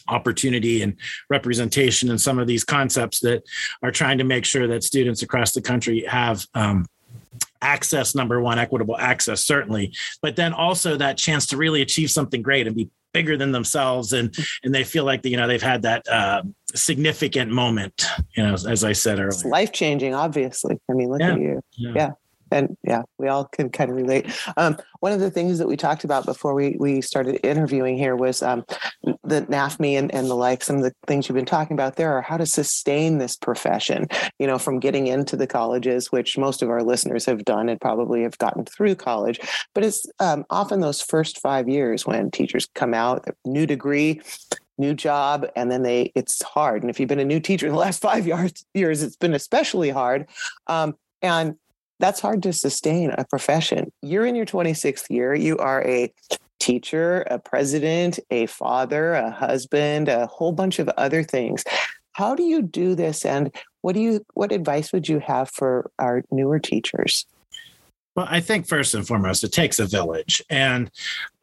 opportunity 0.09 0.81
and 0.81 0.95
representation 1.29 2.09
and 2.09 2.19
some 2.19 2.39
of 2.39 2.47
these 2.47 2.63
concepts 2.63 3.19
that 3.19 3.43
are 3.83 3.91
trying 3.91 4.17
to 4.17 4.23
make 4.23 4.43
sure 4.43 4.67
that 4.67 4.83
students 4.83 5.21
across 5.21 5.53
the 5.53 5.61
country 5.61 6.03
have 6.07 6.45
um, 6.55 6.87
access 7.61 8.15
number 8.15 8.41
one 8.41 8.57
equitable 8.57 8.97
access 8.97 9.43
certainly 9.43 9.93
but 10.21 10.35
then 10.35 10.51
also 10.51 10.97
that 10.97 11.15
chance 11.15 11.45
to 11.45 11.57
really 11.57 11.81
achieve 11.83 12.09
something 12.09 12.41
great 12.41 12.65
and 12.65 12.75
be 12.75 12.89
bigger 13.13 13.37
than 13.37 13.51
themselves 13.51 14.13
and 14.13 14.35
and 14.63 14.73
they 14.73 14.83
feel 14.83 15.03
like 15.03 15.25
you 15.25 15.37
know 15.37 15.47
they've 15.47 15.61
had 15.61 15.81
that 15.81 16.07
uh, 16.07 16.41
significant 16.75 17.51
moment 17.51 18.05
you 18.35 18.43
know 18.43 18.53
as 18.53 18.83
i 18.83 18.93
said 18.93 19.19
earlier 19.19 19.49
life 19.49 19.71
changing 19.71 20.13
obviously 20.13 20.77
i 20.89 20.93
mean 20.93 21.09
look 21.09 21.19
yeah. 21.19 21.33
at 21.33 21.39
you 21.39 21.61
yeah. 21.77 21.91
yeah 21.95 22.09
and 22.51 22.77
yeah, 22.83 23.03
we 23.17 23.27
all 23.27 23.45
can 23.45 23.69
kind 23.69 23.89
of 23.89 23.95
relate. 23.95 24.27
Um, 24.57 24.77
one 24.99 25.11
of 25.11 25.19
the 25.19 25.31
things 25.31 25.59
that 25.59 25.67
we 25.67 25.77
talked 25.77 26.03
about 26.03 26.25
before 26.25 26.53
we 26.53 26.75
we 26.79 27.01
started 27.01 27.39
interviewing 27.45 27.97
here 27.97 28.15
was 28.15 28.41
um, 28.41 28.65
the 29.23 29.41
NAFME 29.43 29.97
and, 29.97 30.13
and 30.13 30.27
the 30.27 30.35
like. 30.35 30.63
Some 30.63 30.77
of 30.77 30.83
the 30.83 30.93
things 31.07 31.27
you've 31.27 31.35
been 31.35 31.45
talking 31.45 31.73
about 31.73 31.95
there 31.95 32.13
are 32.13 32.21
how 32.21 32.37
to 32.37 32.45
sustain 32.45 33.17
this 33.17 33.35
profession. 33.35 34.07
You 34.39 34.47
know, 34.47 34.57
from 34.57 34.79
getting 34.79 35.07
into 35.07 35.35
the 35.35 35.47
colleges, 35.47 36.11
which 36.11 36.37
most 36.37 36.61
of 36.61 36.69
our 36.69 36.83
listeners 36.83 37.25
have 37.25 37.45
done 37.45 37.69
and 37.69 37.79
probably 37.79 38.23
have 38.23 38.37
gotten 38.37 38.65
through 38.65 38.95
college, 38.95 39.39
but 39.73 39.83
it's 39.83 40.05
um, 40.19 40.45
often 40.49 40.79
those 40.79 41.01
first 41.01 41.39
five 41.39 41.69
years 41.69 42.05
when 42.05 42.31
teachers 42.31 42.67
come 42.75 42.93
out, 42.93 43.25
new 43.45 43.65
degree, 43.65 44.21
new 44.79 44.93
job 44.93 45.45
and 45.55 45.69
then 45.69 45.83
they 45.83 46.11
it's 46.15 46.41
hard 46.41 46.81
and 46.81 46.89
if 46.89 46.99
you've 46.99 47.09
been 47.09 47.19
a 47.19 47.25
new 47.25 47.39
teacher 47.39 47.67
in 47.67 47.73
the 47.73 47.77
last 47.77 48.01
five 48.01 48.25
years 48.73 49.03
it's 49.03 49.17
been 49.17 49.33
especially 49.33 49.89
hard 49.89 50.27
um, 50.67 50.95
and 51.21 51.55
that's 51.99 52.19
hard 52.19 52.43
to 52.43 52.53
sustain 52.53 53.11
a 53.11 53.25
profession. 53.25 53.91
You're 54.01 54.25
in 54.25 54.35
your 54.35 54.45
26th 54.45 55.09
year. 55.09 55.33
You 55.33 55.57
are 55.57 55.85
a 55.85 56.13
teacher, 56.59 57.21
a 57.29 57.39
president, 57.39 58.19
a 58.29 58.45
father, 58.45 59.13
a 59.13 59.31
husband, 59.31 60.07
a 60.07 60.27
whole 60.27 60.51
bunch 60.51 60.79
of 60.79 60.89
other 60.89 61.23
things. 61.23 61.63
How 62.13 62.35
do 62.35 62.43
you 62.43 62.61
do 62.61 62.95
this 62.95 63.25
and 63.25 63.53
what 63.81 63.93
do 63.93 64.01
you 64.01 64.25
what 64.33 64.51
advice 64.51 64.91
would 64.91 65.07
you 65.07 65.19
have 65.19 65.49
for 65.49 65.89
our 65.99 66.23
newer 66.31 66.59
teachers? 66.59 67.25
Well, 68.19 68.27
I 68.29 68.41
think 68.41 68.67
first 68.67 68.95
and 68.95 69.07
foremost, 69.07 69.45
it 69.45 69.53
takes 69.53 69.79
a 69.79 69.85
village. 69.85 70.43
And 70.49 70.91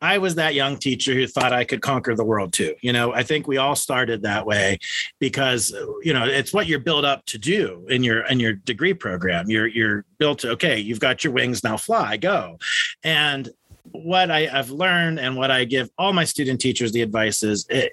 I 0.02 0.18
was 0.18 0.34
that 0.34 0.54
young 0.54 0.76
teacher 0.76 1.14
who 1.14 1.26
thought 1.26 1.50
I 1.50 1.64
could 1.64 1.80
conquer 1.80 2.14
the 2.14 2.22
world 2.22 2.52
too. 2.52 2.74
You 2.82 2.92
know, 2.92 3.14
I 3.14 3.22
think 3.22 3.48
we 3.48 3.56
all 3.56 3.74
started 3.74 4.20
that 4.24 4.44
way 4.44 4.78
because, 5.18 5.74
you 6.02 6.12
know, 6.12 6.26
it's 6.26 6.52
what 6.52 6.66
you're 6.66 6.78
built 6.78 7.06
up 7.06 7.24
to 7.26 7.38
do 7.38 7.86
in 7.88 8.04
your 8.04 8.26
in 8.26 8.40
your 8.40 8.52
degree 8.52 8.92
program. 8.92 9.48
You're 9.48 9.68
you're 9.68 10.04
built 10.18 10.40
to, 10.40 10.50
okay, 10.50 10.78
you've 10.78 11.00
got 11.00 11.24
your 11.24 11.32
wings, 11.32 11.64
now 11.64 11.78
fly, 11.78 12.18
go. 12.18 12.58
And 13.02 13.48
what 13.92 14.30
I, 14.30 14.44
have 14.44 14.68
learned 14.68 15.18
and 15.18 15.34
what 15.34 15.50
I 15.50 15.64
give 15.64 15.88
all 15.96 16.12
my 16.12 16.24
student 16.24 16.60
teachers 16.60 16.92
the 16.92 17.00
advice 17.00 17.42
is 17.42 17.64
it, 17.70 17.92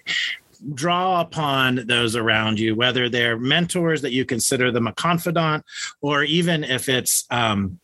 draw 0.74 1.22
upon 1.22 1.88
those 1.88 2.18
around 2.18 2.60
you, 2.60 2.76
whether 2.76 3.08
they're 3.08 3.40
mentors 3.40 4.02
that 4.02 4.12
you 4.12 4.26
consider 4.26 4.74
them 4.74 4.88
a 4.88 4.94
confidant, 4.94 5.64
or 6.02 6.24
even 6.24 6.66
if 6.66 6.90
it's 6.90 7.26
um, 7.32 7.80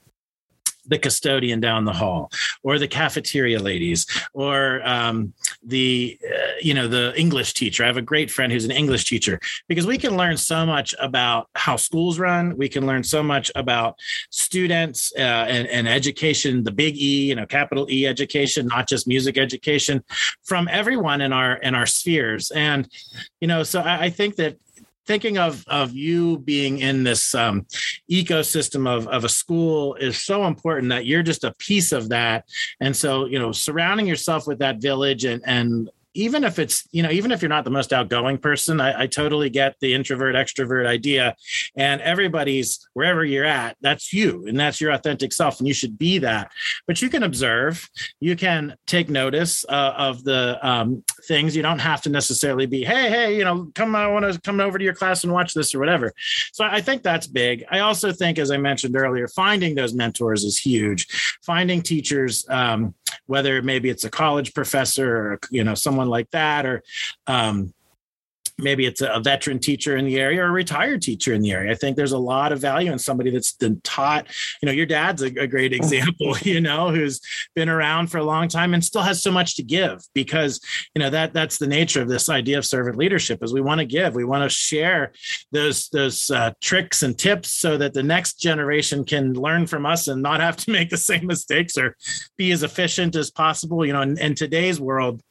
the 0.89 0.99
custodian 0.99 1.59
down 1.59 1.85
the 1.85 1.93
hall 1.93 2.31
or 2.63 2.77
the 2.77 2.87
cafeteria 2.87 3.59
ladies 3.59 4.05
or 4.33 4.81
um, 4.87 5.33
the 5.63 6.17
uh, 6.25 6.51
you 6.61 6.73
know 6.73 6.87
the 6.87 7.13
english 7.17 7.53
teacher. 7.53 7.83
I 7.83 7.87
have 7.87 7.97
a 7.97 8.01
great 8.01 8.29
friend 8.31 8.51
who's 8.51 8.65
an 8.65 8.71
english 8.71 9.05
teacher. 9.05 9.39
Because 9.67 9.85
we 9.85 9.97
can 9.97 10.17
learn 10.17 10.37
so 10.37 10.65
much 10.65 10.93
about 10.99 11.49
how 11.55 11.75
schools 11.75 12.19
run. 12.19 12.57
We 12.57 12.69
can 12.69 12.85
learn 12.85 13.03
so 13.03 13.21
much 13.23 13.51
about 13.55 13.97
students 14.29 15.13
uh, 15.17 15.21
and, 15.21 15.67
and 15.67 15.87
education 15.87 16.63
the 16.63 16.71
big 16.71 16.95
e 16.97 17.27
you 17.29 17.35
know 17.35 17.45
capital 17.45 17.87
e 17.89 18.05
education 18.05 18.67
not 18.67 18.87
just 18.87 19.07
music 19.07 19.37
education 19.37 20.03
from 20.43 20.67
everyone 20.69 21.21
in 21.21 21.31
our 21.33 21.55
in 21.57 21.75
our 21.75 21.85
spheres. 21.85 22.51
And 22.51 22.89
you 23.41 23.47
know 23.47 23.63
so 23.63 23.81
I, 23.81 24.05
I 24.05 24.09
think 24.09 24.35
that 24.37 24.57
thinking 25.09 25.39
of 25.39 25.63
of 25.67 25.91
you 25.91 26.37
being 26.37 26.77
in 26.77 27.03
this 27.03 27.33
um, 27.33 27.65
ecosystem 28.11 28.87
of 28.87 29.07
of 29.07 29.23
a 29.23 29.29
school 29.29 29.95
is 29.95 30.21
so 30.21 30.45
important 30.45 30.89
that 30.89 31.07
you're 31.07 31.23
just 31.23 31.43
a 31.43 31.51
piece 31.55 31.91
of 31.91 32.09
that. 32.09 32.45
And 32.79 32.95
so 32.95 33.25
you 33.25 33.39
know 33.39 33.51
surrounding 33.51 34.05
yourself 34.05 34.45
with 34.45 34.59
that 34.59 34.77
village 34.77 35.25
and 35.25 35.41
and 35.47 35.89
even 36.19 36.43
if 36.43 36.59
it's 36.59 36.87
you 36.91 37.01
know 37.01 37.09
even 37.09 37.31
if 37.31 37.41
you're 37.41 37.49
not 37.49 37.63
the 37.63 37.71
most 37.71 37.93
outgoing 37.93 38.37
person 38.37 38.81
I, 38.81 39.03
I, 39.03 39.07
totally 39.07 39.49
get 39.49 39.75
the 39.79 39.93
introvert 39.93 40.35
extrovert 40.35 40.85
idea. 40.85 41.35
And 41.75 42.01
everybody's 42.01 42.87
wherever 42.93 43.23
you're 43.23 43.45
at 43.45 43.77
that's 43.81 44.11
you 44.11 44.45
and 44.47 44.59
that's 44.59 44.81
your 44.81 44.91
authentic 44.91 45.31
self 45.33 45.59
and 45.59 45.67
you 45.67 45.73
should 45.73 45.97
be 45.97 46.19
that. 46.19 46.51
But 46.87 47.01
you 47.01 47.09
can 47.09 47.23
observe 47.23 47.89
you 48.19 48.35
can 48.35 48.75
take 48.85 49.09
notice 49.09 49.65
uh, 49.69 49.93
of 49.97 50.23
the 50.23 50.59
um, 50.61 51.03
things. 51.27 51.55
You 51.55 51.63
don't 51.63 51.79
have 51.79 52.01
to 52.01 52.09
necessarily 52.09 52.65
be 52.65 52.83
hey 52.83 53.09
hey 53.09 53.37
you 53.37 53.45
know 53.45 53.71
come 53.73 53.95
i 53.95 54.07
want 54.07 54.31
to 54.31 54.39
come 54.41 54.59
over 54.59 54.77
to 54.77 54.83
your 54.83 54.93
class 54.93 55.23
and 55.23 55.31
watch 55.31 55.53
this 55.53 55.73
or 55.73 55.79
whatever. 55.79 56.11
So 56.51 56.65
i 56.65 56.81
think 56.81 57.01
that's 57.01 57.27
big. 57.27 57.65
I 57.71 57.79
also 57.79 58.11
think 58.11 58.37
as 58.39 58.51
i 58.51 58.57
mentioned 58.57 58.95
earlier 58.95 59.27
finding 59.29 59.75
those 59.75 59.93
mentors 59.93 60.43
is 60.43 60.57
huge. 60.57 61.07
Finding 61.43 61.81
teachers 61.81 62.45
um, 62.49 62.93
whether 63.25 63.61
maybe 63.61 63.89
it's 63.89 64.03
a 64.03 64.09
college 64.09 64.53
professor 64.53 65.17
or 65.17 65.39
you 65.51 65.63
know 65.63 65.75
someone 65.75 66.07
like 66.07 66.29
that 66.31 66.65
or 66.65 66.83
um, 67.27 67.73
maybe 68.61 68.85
it's 68.85 69.01
a 69.01 69.19
veteran 69.23 69.59
teacher 69.59 69.97
in 69.97 70.05
the 70.05 70.19
area 70.19 70.41
or 70.43 70.47
a 70.47 70.51
retired 70.51 71.01
teacher 71.01 71.33
in 71.33 71.41
the 71.41 71.51
area. 71.51 71.71
I 71.71 71.75
think 71.75 71.95
there's 71.95 72.11
a 72.11 72.17
lot 72.17 72.51
of 72.51 72.59
value 72.59 72.91
in 72.91 72.99
somebody 72.99 73.31
that's 73.31 73.53
been 73.53 73.81
taught. 73.81 74.27
You 74.61 74.67
know, 74.67 74.71
your 74.71 74.85
dad's 74.85 75.21
a, 75.21 75.27
a, 75.27 75.47
great 75.47 75.73
example, 75.73 76.37
you 76.41 76.61
know, 76.61 76.91
who's 76.91 77.21
been 77.55 77.69
around 77.69 78.07
for 78.07 78.17
a 78.17 78.23
long 78.23 78.47
time 78.47 78.73
and 78.73 78.83
still 78.83 79.01
has 79.01 79.21
so 79.21 79.31
much 79.31 79.55
to 79.55 79.63
give 79.63 80.03
because, 80.13 80.59
you 80.95 80.99
know, 80.99 81.09
that 81.09 81.33
that's 81.33 81.57
the 81.57 81.67
nature 81.67 82.01
of 82.01 82.09
this 82.09 82.29
idea 82.29 82.57
of 82.57 82.65
servant 82.65 82.97
leadership 82.97 83.43
is 83.43 83.53
we 83.53 83.61
want 83.61 83.79
to 83.79 83.85
give, 83.85 84.15
we 84.15 84.25
want 84.25 84.43
to 84.43 84.49
share 84.49 85.11
those 85.51 85.89
those 85.89 86.29
uh, 86.29 86.51
tricks 86.61 87.03
and 87.03 87.17
tips 87.17 87.51
so 87.51 87.77
that 87.77 87.93
the 87.93 88.03
next 88.03 88.39
generation 88.39 89.03
can 89.03 89.33
learn 89.33 89.65
from 89.67 89.85
us 89.85 90.07
and 90.07 90.21
not 90.21 90.39
have 90.39 90.57
to 90.57 90.71
make 90.79 90.89
the 90.89 90.97
same 90.97 91.25
mistakes 91.25 91.77
or 91.77 91.95
be 92.37 92.51
as 92.51 92.63
efficient 92.63 93.15
as 93.15 93.31
possible. 93.31 93.85
You 93.85 93.93
know, 93.93 94.01
in, 94.01 94.17
in 94.19 94.35
today's 94.35 94.79
world, 94.79 95.21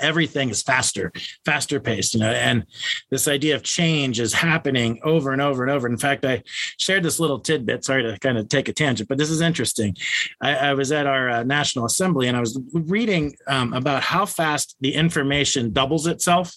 everything 0.00 0.50
is 0.50 0.62
faster 0.62 1.12
faster 1.44 1.80
paced 1.80 2.14
you 2.14 2.20
know 2.20 2.30
and 2.30 2.64
this 3.10 3.28
idea 3.28 3.54
of 3.54 3.62
change 3.62 4.20
is 4.20 4.32
happening 4.32 5.00
over 5.04 5.32
and 5.32 5.42
over 5.42 5.62
and 5.62 5.70
over. 5.70 5.86
In 5.86 5.96
fact 5.96 6.24
i 6.24 6.42
shared 6.78 7.02
this 7.02 7.20
little 7.20 7.38
tidbit 7.38 7.84
sorry 7.84 8.02
to 8.02 8.18
kind 8.18 8.38
of 8.38 8.48
take 8.48 8.68
a 8.68 8.72
tangent 8.72 9.08
but 9.08 9.18
this 9.18 9.30
is 9.30 9.40
interesting. 9.40 9.96
I, 10.40 10.54
I 10.54 10.74
was 10.74 10.92
at 10.92 11.06
our 11.06 11.28
uh, 11.28 11.42
national 11.42 11.84
assembly 11.84 12.28
and 12.28 12.36
i 12.36 12.40
was 12.40 12.58
reading 12.72 13.36
um, 13.46 13.72
about 13.72 14.02
how 14.02 14.26
fast 14.26 14.76
the 14.80 14.94
information 14.94 15.72
doubles 15.72 16.06
itself. 16.06 16.54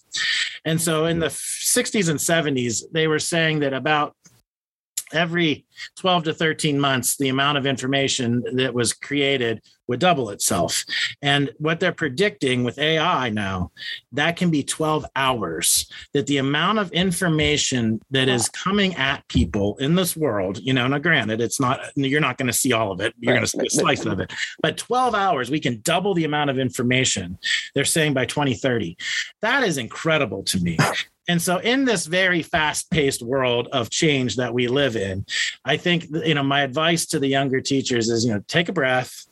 And 0.66 0.82
so 0.82 1.06
in 1.06 1.20
the 1.20 1.28
60s 1.28 2.10
and 2.10 2.20
70s 2.20 2.84
they 2.92 3.08
were 3.08 3.20
saying 3.20 3.60
that 3.60 3.74
about 3.74 4.16
every 5.14 5.66
12 5.98 6.26
to 6.26 6.34
13 6.34 6.80
months, 6.80 7.18
the 7.18 7.30
amount 7.30 7.58
of 7.58 7.66
information 7.66 8.44
that 8.56 8.74
was 8.74 8.94
created 8.94 9.62
would 9.88 10.00
double 10.00 10.30
itself. 10.30 10.86
And 11.22 11.52
what 11.58 11.80
they're 11.80 11.92
predicting 11.92 12.64
with 12.64 12.80
AI 12.80 13.30
now, 13.30 13.72
that 14.14 14.38
can 14.38 14.50
be 14.50 14.64
12 14.64 15.06
hours, 15.16 15.92
that 16.14 16.28
the 16.28 16.38
amount 16.38 16.80
of 16.80 16.92
information 16.94 18.00
that 18.12 18.30
is 18.30 18.48
coming 18.50 18.96
at 18.96 19.28
people 19.28 19.76
in 19.78 19.96
this 19.96 20.16
world, 20.16 20.60
you 20.60 20.74
know, 20.74 20.88
now 20.88 21.00
granted, 21.00 21.42
it's 21.42 21.60
not, 21.60 21.82
you're 21.96 22.22
not 22.22 22.38
going 22.38 22.48
to 22.48 22.54
see 22.54 22.72
all 22.72 22.92
of 22.92 23.02
it, 23.02 23.14
you're 23.20 23.34
going 23.34 23.46
to 23.46 23.48
see 23.48 23.66
a 23.66 23.70
slice 23.70 24.06
of 24.06 24.20
it, 24.20 24.32
but 24.62 24.78
12 24.78 25.16
hours, 25.16 25.52
we 25.52 25.60
can 25.60 25.82
double 25.82 26.14
the 26.14 26.24
amount 26.24 26.50
of 26.50 26.60
information 26.60 27.38
they're 27.76 27.84
saying 27.84 28.14
by 28.14 28.26
2030. 28.26 28.98
That 29.42 29.64
is 29.64 29.78
incredible 29.78 30.44
to 30.44 30.60
me. 30.60 30.78
And 31.28 31.42
so, 31.42 31.58
in 31.58 31.86
this 31.86 32.06
very 32.06 32.42
fast 32.42 32.92
paced 32.92 33.22
world 33.22 33.70
of 33.72 33.90
change 33.90 34.36
that 34.36 34.54
we 34.54 34.68
live 34.68 34.96
in, 34.96 35.26
I 35.64 35.78
think, 35.78 36.08
you 36.12 36.34
know, 36.34 36.44
my 36.44 36.62
advice 36.62 37.06
to 37.08 37.20
the 37.20 37.28
younger 37.28 37.62
teachers 37.62 38.10
is, 38.10 38.26
you 38.26 38.34
know, 38.34 38.44
take 38.48 38.70
a 38.70 38.74
breath, 38.74 39.26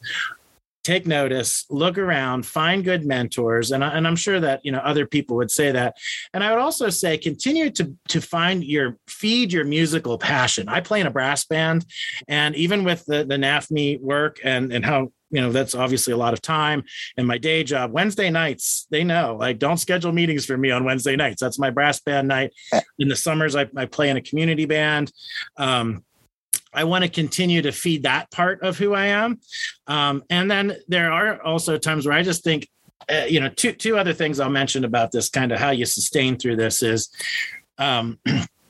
take 0.84 1.06
notice, 1.06 1.66
look 1.70 1.98
around, 1.98 2.46
find 2.46 2.84
good 2.84 3.06
mentors. 3.06 3.72
And, 3.72 3.84
I, 3.84 3.90
and 3.90 4.08
I'm 4.08 4.16
sure 4.16 4.40
that, 4.40 4.62
you 4.64 4.72
know, 4.72 4.80
other 4.80 5.06
people 5.06 5.36
would 5.38 5.52
say 5.52 5.72
that. 5.72 5.98
And 6.34 6.44
I 6.44 6.52
would 6.52 6.62
also 6.62 6.90
say, 6.90 7.18
continue 7.18 7.70
to, 7.72 7.96
to 8.10 8.22
find 8.22 8.64
your, 8.64 8.98
feed 9.08 9.54
your 9.54 9.66
musical 9.66 10.18
passion. 10.18 10.70
I 10.70 10.82
play 10.82 11.02
in 11.02 11.08
a 11.08 11.12
brass 11.12 11.46
band 11.46 11.86
and 12.28 12.56
even 12.56 12.84
with 12.84 13.06
the, 13.06 13.24
the 13.24 13.36
NAFME 13.36 14.02
work 14.02 14.40
and, 14.44 14.74
and 14.74 14.86
how 14.86 15.12
you 15.32 15.42
know 15.42 15.52
that's 15.52 15.76
obviously 15.76 16.14
a 16.14 16.18
lot 16.18 16.34
of 16.34 16.42
time. 16.42 16.84
And 17.18 17.28
my 17.28 17.38
day 17.38 17.64
job 17.64 17.92
wednesday 17.92 18.30
nights 18.30 18.88
they 18.90 19.04
know 19.04 19.38
like 19.40 19.60
don't 19.60 19.78
schedule 19.78 20.12
meetings 20.12 20.46
for 20.46 20.58
me 20.58 20.72
on 20.72 20.84
wednesday 20.84 21.16
nights. 21.16 21.42
That's 21.42 21.60
my 21.60 21.70
brass 21.70 22.00
band 22.00 22.28
night. 22.28 22.52
In 23.00 23.08
the 23.08 23.16
summers 23.16 23.56
i, 23.56 23.68
I 23.76 23.86
play 23.86 24.10
in 24.10 24.18
a 24.18 24.22
community 24.22 24.66
band. 24.66 25.12
Um, 25.58 26.04
I 26.74 26.86
want 26.86 27.04
to 27.04 27.10
continue 27.10 27.62
to 27.64 27.72
feed 27.72 28.04
that 28.04 28.32
part 28.32 28.62
of 28.62 28.78
who 28.78 28.94
I 28.94 29.08
am. 29.08 29.40
Um, 29.88 30.24
and 30.30 30.50
then 30.50 30.78
there 30.88 31.12
are 31.12 31.42
also 31.44 31.78
times 31.78 32.06
where 32.06 32.16
I 32.16 32.24
just 32.24 32.44
think, 32.44 32.70
uh, 33.12 33.26
you 33.28 33.40
know, 33.40 33.50
two 33.50 33.74
two 33.74 33.98
other 33.98 34.14
things 34.14 34.40
I'll 34.40 34.50
mention 34.50 34.86
about 34.86 35.12
this 35.12 35.30
kind 35.30 35.52
of 35.52 35.60
how 35.60 35.72
you 35.72 35.86
sustain 35.86 36.38
through 36.38 36.56
this 36.56 36.82
is 36.82 37.10
um, 37.78 38.20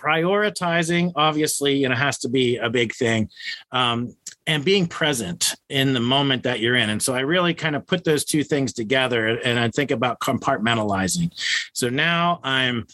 prioritizing. 0.00 1.12
Obviously, 1.16 1.76
you 1.76 1.88
know, 1.88 1.94
has 1.94 2.18
to 2.18 2.28
be 2.28 2.56
a 2.56 2.70
big 2.70 2.94
thing. 2.94 3.28
Um, 3.72 4.14
and 4.46 4.64
being 4.64 4.86
present 4.86 5.54
in 5.68 5.92
the 5.92 6.00
moment 6.00 6.42
that 6.42 6.60
you're 6.60 6.74
in. 6.74 6.90
And 6.90 7.00
so 7.00 7.14
I 7.14 7.20
really 7.20 7.54
kind 7.54 7.76
of 7.76 7.86
put 7.86 8.02
those 8.04 8.24
two 8.24 8.42
things 8.42 8.72
together 8.72 9.28
and 9.28 9.60
I 9.60 9.68
think 9.68 9.90
about 9.90 10.18
compartmentalizing. 10.18 11.30
So 11.72 11.88
now 11.88 12.40
I'm 12.42 12.86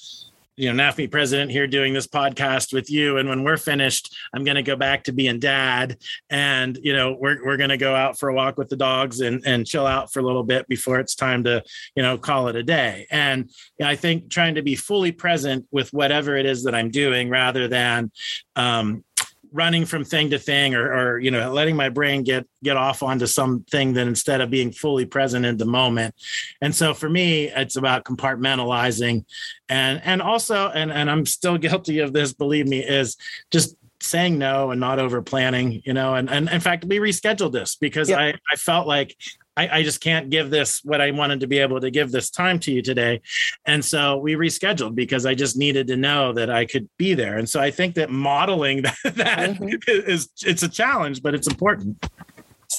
you 0.56 0.72
know, 0.72 0.82
NAFME 0.82 1.10
president 1.10 1.50
here 1.50 1.66
doing 1.66 1.92
this 1.92 2.06
podcast 2.06 2.72
with 2.72 2.90
you. 2.90 3.18
And 3.18 3.28
when 3.28 3.44
we're 3.44 3.58
finished, 3.58 4.16
I'm 4.34 4.44
going 4.44 4.56
to 4.56 4.62
go 4.62 4.76
back 4.76 5.04
to 5.04 5.12
being 5.12 5.38
dad. 5.38 5.98
And, 6.30 6.78
you 6.82 6.94
know, 6.94 7.16
we're, 7.18 7.44
we're 7.44 7.58
going 7.58 7.70
to 7.70 7.76
go 7.76 7.94
out 7.94 8.18
for 8.18 8.30
a 8.30 8.34
walk 8.34 8.56
with 8.56 8.68
the 8.68 8.76
dogs 8.76 9.20
and, 9.20 9.42
and 9.46 9.66
chill 9.66 9.86
out 9.86 10.12
for 10.12 10.20
a 10.20 10.22
little 10.22 10.42
bit 10.42 10.66
before 10.66 10.98
it's 10.98 11.14
time 11.14 11.44
to, 11.44 11.62
you 11.94 12.02
know, 12.02 12.16
call 12.16 12.48
it 12.48 12.56
a 12.56 12.62
day. 12.62 13.06
And 13.10 13.50
you 13.78 13.84
know, 13.84 13.88
I 13.88 13.96
think 13.96 14.30
trying 14.30 14.54
to 14.54 14.62
be 14.62 14.75
fully 14.75 15.12
present 15.12 15.66
with 15.70 15.92
whatever 15.92 16.36
it 16.36 16.46
is 16.46 16.64
that 16.64 16.75
I'm 16.75 16.90
doing 16.90 17.28
rather 17.28 17.68
than, 17.68 18.10
um, 18.56 19.04
running 19.52 19.84
from 19.84 20.04
thing 20.04 20.30
to 20.30 20.38
thing 20.38 20.74
or, 20.74 20.92
or 20.92 21.18
you 21.18 21.30
know 21.30 21.52
letting 21.52 21.76
my 21.76 21.88
brain 21.88 22.22
get 22.22 22.46
get 22.62 22.76
off 22.76 23.02
onto 23.02 23.26
something 23.26 23.92
that 23.94 24.06
instead 24.06 24.40
of 24.40 24.50
being 24.50 24.72
fully 24.72 25.06
present 25.06 25.44
in 25.44 25.56
the 25.56 25.64
moment. 25.64 26.14
And 26.60 26.74
so 26.74 26.94
for 26.94 27.08
me 27.08 27.48
it's 27.48 27.76
about 27.76 28.04
compartmentalizing. 28.04 29.24
And 29.68 30.00
and 30.04 30.22
also 30.22 30.68
and 30.68 30.92
and 30.92 31.10
i'm 31.10 31.26
still 31.26 31.58
guilty 31.66 31.98
of 32.00 32.12
this 32.12 32.32
believe 32.32 32.68
me 32.68 32.78
is 32.84 33.16
just 33.50 33.76
saying 34.00 34.38
no 34.38 34.70
and 34.70 34.78
not 34.78 34.98
over 34.98 35.22
planning 35.22 35.82
you 35.84 35.92
know 35.92 36.14
and, 36.14 36.30
and 36.30 36.48
in 36.50 36.60
fact 36.60 36.84
we 36.84 36.98
rescheduled 36.98 37.52
this 37.52 37.76
because 37.76 38.10
i 38.12 38.28
i 38.28 38.56
felt 38.56 38.86
like 38.86 39.16
I, 39.56 39.78
I, 39.78 39.82
just 39.82 40.00
can't 40.00 40.30
give 40.30 40.50
this 40.50 40.80
what 40.84 41.00
I 41.00 41.10
wanted 41.10 41.40
to 41.40 41.46
be 41.46 41.58
able 41.58 41.80
to 41.80 41.90
give 41.90 42.12
this 42.12 42.30
time 42.30 42.58
to 42.60 42.72
you 42.72 42.82
today. 42.82 43.22
And 43.64 43.84
so 43.84 44.18
we 44.18 44.34
rescheduled 44.34 44.94
because 44.94 45.25
I 45.25 45.34
just 45.34 45.56
needed 45.56 45.86
to 45.88 45.96
know 45.96 46.32
that 46.34 46.50
I 46.50 46.66
could 46.66 46.88
be 46.98 47.14
there. 47.14 47.38
And 47.38 47.48
so 47.48 47.60
I 47.60 47.70
think 47.70 47.94
that 47.94 48.10
modeling 48.10 48.82
that, 48.82 48.96
that 49.04 49.50
mm-hmm. 49.50 49.68
is 49.86 50.28
it's 50.44 50.62
a 50.62 50.68
challenge, 50.68 51.22
but 51.22 51.34
it's 51.34 51.46
important. 51.46 52.06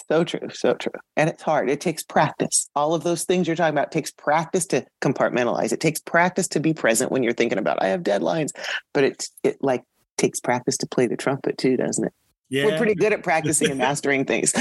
So 0.10 0.24
true, 0.24 0.50
so 0.54 0.74
true. 0.74 0.92
And 1.16 1.30
it's 1.30 1.44
hard. 1.44 1.70
It 1.70 1.82
takes 1.82 2.04
practice. 2.04 2.70
All 2.76 2.94
of 2.94 3.04
those 3.04 3.24
things 3.24 3.48
you're 3.48 3.56
talking 3.56 3.74
about 3.74 3.92
takes 3.92 4.12
practice 4.12 4.66
to 4.68 4.86
compartmentalize. 5.02 5.72
It 5.72 5.80
takes 5.80 6.00
practice 6.00 6.48
to 6.50 6.60
be 6.60 6.74
present 6.74 7.12
when 7.12 7.24
you're 7.24 7.34
thinking 7.34 7.58
about 7.58 7.82
I 7.82 7.88
have 7.88 8.04
deadlines, 8.04 8.52
but 8.94 9.04
it's 9.04 9.32
it 9.44 9.58
like 9.62 9.84
takes 10.18 10.40
practice 10.40 10.78
to 10.78 10.88
play 10.88 11.08
the 11.08 11.18
trumpet 11.18 11.58
too, 11.58 11.78
doesn't 11.78 12.06
it? 12.06 12.14
Yeah. 12.50 12.66
We're 12.66 12.78
pretty 12.78 12.96
good 12.96 13.14
at 13.14 13.24
practicing 13.24 13.70
and 13.72 13.78
mastering 13.78 14.26
things. 14.26 14.54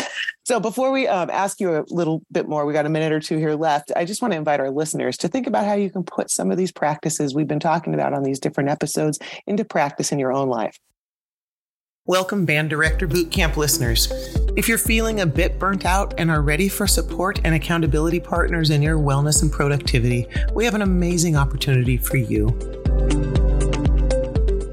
So 0.44 0.60
before 0.60 0.92
we 0.92 1.08
um, 1.08 1.28
ask 1.30 1.60
you 1.60 1.76
a 1.76 1.84
little 1.88 2.22
bit 2.30 2.48
more, 2.48 2.66
we 2.66 2.72
got 2.72 2.86
a 2.86 2.88
minute 2.88 3.12
or 3.12 3.18
two 3.18 3.36
here 3.36 3.54
left. 3.54 3.90
I 3.96 4.04
just 4.04 4.22
want 4.22 4.32
to 4.32 4.38
invite 4.38 4.60
our 4.60 4.70
listeners 4.70 5.16
to 5.18 5.28
think 5.28 5.48
about 5.48 5.64
how 5.64 5.74
you 5.74 5.90
can 5.90 6.04
put 6.04 6.30
some 6.30 6.52
of 6.52 6.56
these 6.56 6.70
practices 6.70 7.34
we've 7.34 7.48
been 7.48 7.58
talking 7.58 7.94
about 7.94 8.12
on 8.12 8.22
these 8.22 8.38
different 8.38 8.70
episodes 8.70 9.18
into 9.48 9.64
practice 9.64 10.12
in 10.12 10.20
your 10.20 10.32
own 10.32 10.48
life. 10.48 10.78
Welcome, 12.08 12.44
Band 12.44 12.70
Director 12.70 13.08
Bootcamp 13.08 13.56
listeners. 13.56 14.06
If 14.56 14.68
you're 14.68 14.78
feeling 14.78 15.20
a 15.20 15.26
bit 15.26 15.58
burnt 15.58 15.84
out 15.84 16.14
and 16.18 16.30
are 16.30 16.40
ready 16.40 16.68
for 16.68 16.86
support 16.86 17.40
and 17.42 17.52
accountability 17.52 18.20
partners 18.20 18.70
in 18.70 18.80
your 18.80 18.96
wellness 18.96 19.42
and 19.42 19.50
productivity, 19.50 20.28
we 20.54 20.64
have 20.64 20.74
an 20.74 20.82
amazing 20.82 21.34
opportunity 21.34 21.96
for 21.96 22.16
you. 22.16 22.46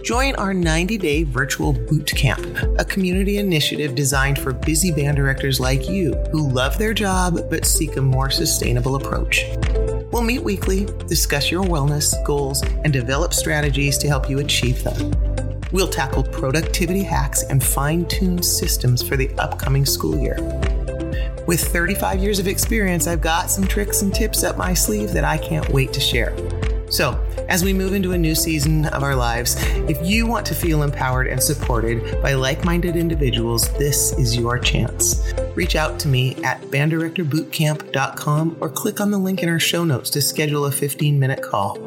Join 0.03 0.35
our 0.35 0.53
90 0.53 0.97
day 0.97 1.23
virtual 1.23 1.71
boot 1.71 2.07
camp, 2.07 2.45
a 2.77 2.83
community 2.83 3.37
initiative 3.37 3.95
designed 3.95 4.37
for 4.37 4.51
busy 4.51 4.91
band 4.91 5.15
directors 5.15 5.61
like 5.61 5.87
you 5.87 6.13
who 6.29 6.49
love 6.49 6.77
their 6.77 6.93
job 6.93 7.39
but 7.49 7.65
seek 7.65 7.95
a 7.95 8.01
more 8.01 8.29
sustainable 8.29 8.97
approach. 8.97 9.45
We'll 10.11 10.21
meet 10.21 10.43
weekly, 10.43 10.87
discuss 11.07 11.49
your 11.49 11.63
wellness 11.63 12.21
goals, 12.25 12.63
and 12.83 12.91
develop 12.91 13.33
strategies 13.33 13.97
to 13.99 14.09
help 14.09 14.29
you 14.29 14.39
achieve 14.39 14.83
them. 14.83 15.13
We'll 15.71 15.87
tackle 15.87 16.23
productivity 16.23 17.03
hacks 17.03 17.43
and 17.43 17.63
fine 17.63 18.05
tune 18.05 18.43
systems 18.43 19.01
for 19.01 19.15
the 19.15 19.33
upcoming 19.35 19.85
school 19.85 20.17
year. 20.17 20.35
With 21.47 21.61
35 21.61 22.19
years 22.19 22.39
of 22.39 22.47
experience, 22.49 23.07
I've 23.07 23.21
got 23.21 23.49
some 23.49 23.65
tricks 23.65 24.01
and 24.01 24.13
tips 24.13 24.43
up 24.43 24.57
my 24.57 24.73
sleeve 24.73 25.13
that 25.13 25.23
I 25.23 25.37
can't 25.37 25.69
wait 25.69 25.93
to 25.93 26.01
share. 26.01 26.35
So, 26.93 27.19
as 27.49 27.63
we 27.63 27.73
move 27.73 27.93
into 27.93 28.11
a 28.11 28.17
new 28.19 28.35
season 28.35 28.85
of 28.85 29.01
our 29.01 29.15
lives, 29.15 29.55
if 29.89 29.97
you 30.05 30.27
want 30.27 30.45
to 30.45 30.53
feel 30.53 30.83
empowered 30.83 31.25
and 31.25 31.41
supported 31.41 32.21
by 32.21 32.33
like 32.35 32.63
minded 32.63 32.95
individuals, 32.95 33.67
this 33.79 34.13
is 34.19 34.37
your 34.37 34.59
chance. 34.59 35.33
Reach 35.55 35.75
out 35.75 35.99
to 36.01 36.07
me 36.07 36.35
at 36.43 36.61
banddirectorbootcamp.com 36.65 38.57
or 38.61 38.69
click 38.69 39.01
on 39.01 39.09
the 39.09 39.17
link 39.17 39.41
in 39.41 39.49
our 39.49 39.59
show 39.59 39.83
notes 39.83 40.11
to 40.11 40.21
schedule 40.21 40.65
a 40.65 40.71
15 40.71 41.19
minute 41.19 41.41
call. 41.41 41.79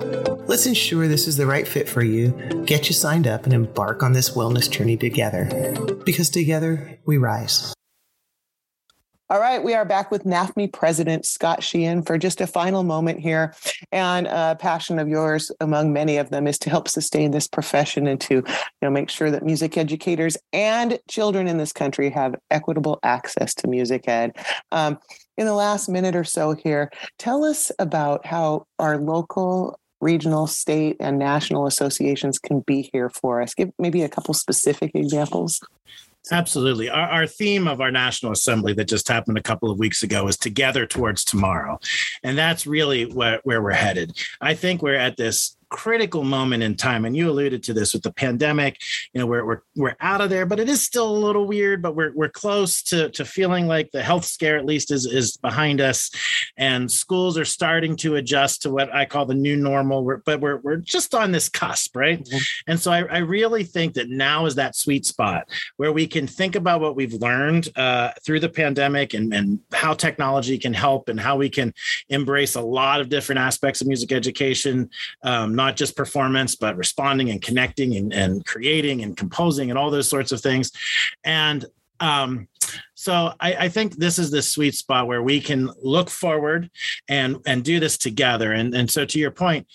Let's 0.48 0.66
ensure 0.66 1.06
this 1.06 1.28
is 1.28 1.36
the 1.36 1.46
right 1.46 1.68
fit 1.68 1.88
for 1.88 2.02
you, 2.02 2.30
get 2.66 2.88
you 2.88 2.92
signed 2.92 3.28
up, 3.28 3.44
and 3.44 3.52
embark 3.52 4.02
on 4.02 4.12
this 4.12 4.30
wellness 4.30 4.68
journey 4.68 4.96
together. 4.96 5.48
Because 6.04 6.30
together 6.30 6.98
we 7.04 7.16
rise. 7.16 7.75
All 9.28 9.40
right, 9.40 9.64
we 9.64 9.74
are 9.74 9.84
back 9.84 10.12
with 10.12 10.22
NAFME 10.22 10.72
President 10.72 11.26
Scott 11.26 11.60
Sheehan 11.60 12.02
for 12.02 12.16
just 12.16 12.40
a 12.40 12.46
final 12.46 12.84
moment 12.84 13.18
here. 13.18 13.56
And 13.90 14.28
a 14.28 14.54
passion 14.54 15.00
of 15.00 15.08
yours, 15.08 15.50
among 15.58 15.92
many 15.92 16.18
of 16.18 16.30
them, 16.30 16.46
is 16.46 16.60
to 16.60 16.70
help 16.70 16.86
sustain 16.86 17.32
this 17.32 17.48
profession 17.48 18.06
and 18.06 18.20
to 18.20 18.34
you 18.34 18.44
know, 18.82 18.90
make 18.90 19.10
sure 19.10 19.32
that 19.32 19.44
music 19.44 19.76
educators 19.76 20.36
and 20.52 21.00
children 21.10 21.48
in 21.48 21.56
this 21.56 21.72
country 21.72 22.08
have 22.10 22.36
equitable 22.52 23.00
access 23.02 23.52
to 23.54 23.66
music 23.66 24.06
ed. 24.06 24.36
Um, 24.70 24.96
in 25.36 25.46
the 25.46 25.54
last 25.54 25.88
minute 25.88 26.14
or 26.14 26.22
so 26.22 26.52
here, 26.52 26.92
tell 27.18 27.42
us 27.42 27.72
about 27.80 28.24
how 28.24 28.68
our 28.78 28.96
local 28.96 29.76
regional, 30.00 30.46
state, 30.46 30.98
and 31.00 31.18
national 31.18 31.66
associations 31.66 32.38
can 32.38 32.60
be 32.60 32.88
here 32.92 33.10
for 33.10 33.42
us. 33.42 33.54
Give 33.54 33.72
maybe 33.76 34.02
a 34.02 34.08
couple 34.08 34.34
specific 34.34 34.92
examples. 34.94 35.60
Absolutely. 36.30 36.90
Our, 36.90 37.08
our, 37.08 37.26
theme 37.26 37.68
of 37.68 37.80
our 37.80 37.90
National 37.90 38.32
Assembly 38.32 38.72
that 38.74 38.88
just 38.88 39.06
happened 39.06 39.38
a 39.38 39.42
couple 39.42 39.70
of 39.70 39.78
weeks 39.78 40.02
ago 40.02 40.26
is 40.26 40.36
Together 40.36 40.84
Towards 40.84 41.24
Tomorrow. 41.24 41.78
And 42.24 42.36
that's 42.36 42.66
really 42.66 43.04
where, 43.04 43.40
where 43.44 43.62
we're 43.62 43.70
headed. 43.70 44.16
I 44.40 44.54
think 44.54 44.82
we're 44.82 44.94
at 44.94 45.16
this 45.16 45.55
critical 45.68 46.22
moment 46.22 46.62
in 46.62 46.76
time 46.76 47.04
and 47.04 47.16
you 47.16 47.28
alluded 47.28 47.62
to 47.62 47.74
this 47.74 47.92
with 47.92 48.02
the 48.02 48.12
pandemic 48.12 48.78
you 49.12 49.20
know 49.20 49.26
we're 49.26 49.44
we're, 49.44 49.62
we're 49.74 49.96
out 50.00 50.20
of 50.20 50.30
there 50.30 50.46
but 50.46 50.60
it 50.60 50.68
is 50.68 50.80
still 50.80 51.08
a 51.08 51.18
little 51.18 51.44
weird 51.46 51.82
but 51.82 51.96
we're, 51.96 52.12
we're 52.14 52.28
close 52.28 52.82
to, 52.82 53.10
to 53.10 53.24
feeling 53.24 53.66
like 53.66 53.90
the 53.90 54.02
health 54.02 54.24
scare 54.24 54.56
at 54.56 54.64
least 54.64 54.92
is 54.92 55.06
is 55.06 55.36
behind 55.38 55.80
us 55.80 56.10
and 56.56 56.90
schools 56.90 57.36
are 57.36 57.44
starting 57.44 57.96
to 57.96 58.14
adjust 58.14 58.62
to 58.62 58.70
what 58.70 58.94
i 58.94 59.04
call 59.04 59.26
the 59.26 59.34
new 59.34 59.56
normal 59.56 60.04
we're, 60.04 60.18
but 60.18 60.40
we're, 60.40 60.58
we're 60.58 60.76
just 60.76 61.14
on 61.14 61.32
this 61.32 61.48
cusp 61.48 61.96
right 61.96 62.22
mm-hmm. 62.22 62.38
and 62.68 62.78
so 62.78 62.92
I, 62.92 63.02
I 63.02 63.18
really 63.18 63.64
think 63.64 63.94
that 63.94 64.08
now 64.08 64.46
is 64.46 64.54
that 64.54 64.76
sweet 64.76 65.04
spot 65.04 65.48
where 65.78 65.92
we 65.92 66.06
can 66.06 66.28
think 66.28 66.54
about 66.54 66.80
what 66.80 66.94
we've 66.94 67.14
learned 67.14 67.68
uh, 67.76 68.12
through 68.24 68.40
the 68.40 68.48
pandemic 68.48 69.14
and, 69.14 69.34
and 69.34 69.58
how 69.72 69.94
technology 69.94 70.58
can 70.58 70.74
help 70.74 71.08
and 71.08 71.18
how 71.18 71.36
we 71.36 71.50
can 71.50 71.74
embrace 72.08 72.54
a 72.54 72.60
lot 72.60 73.00
of 73.00 73.08
different 73.08 73.40
aspects 73.40 73.80
of 73.80 73.88
music 73.88 74.12
education 74.12 74.88
um, 75.22 75.55
not 75.56 75.76
just 75.76 75.96
performance, 75.96 76.54
but 76.54 76.76
responding 76.76 77.30
and 77.30 77.42
connecting 77.42 77.96
and, 77.96 78.12
and 78.12 78.44
creating 78.44 79.02
and 79.02 79.16
composing 79.16 79.70
and 79.70 79.78
all 79.78 79.90
those 79.90 80.08
sorts 80.08 80.32
of 80.32 80.40
things. 80.40 80.70
And 81.24 81.64
um, 82.00 82.48
so 82.94 83.32
I, 83.40 83.54
I, 83.54 83.68
think 83.68 83.96
this 83.96 84.18
is 84.18 84.30
the 84.30 84.42
sweet 84.42 84.74
spot 84.74 85.06
where 85.06 85.22
we 85.22 85.40
can 85.40 85.70
look 85.82 86.10
forward 86.10 86.70
and 87.08 87.38
and 87.46 87.64
do 87.64 87.80
this 87.80 87.96
together. 87.96 88.52
And 88.52 88.74
and 88.74 88.90
so 88.90 89.04
to 89.06 89.18
your 89.18 89.30
point, 89.30 89.66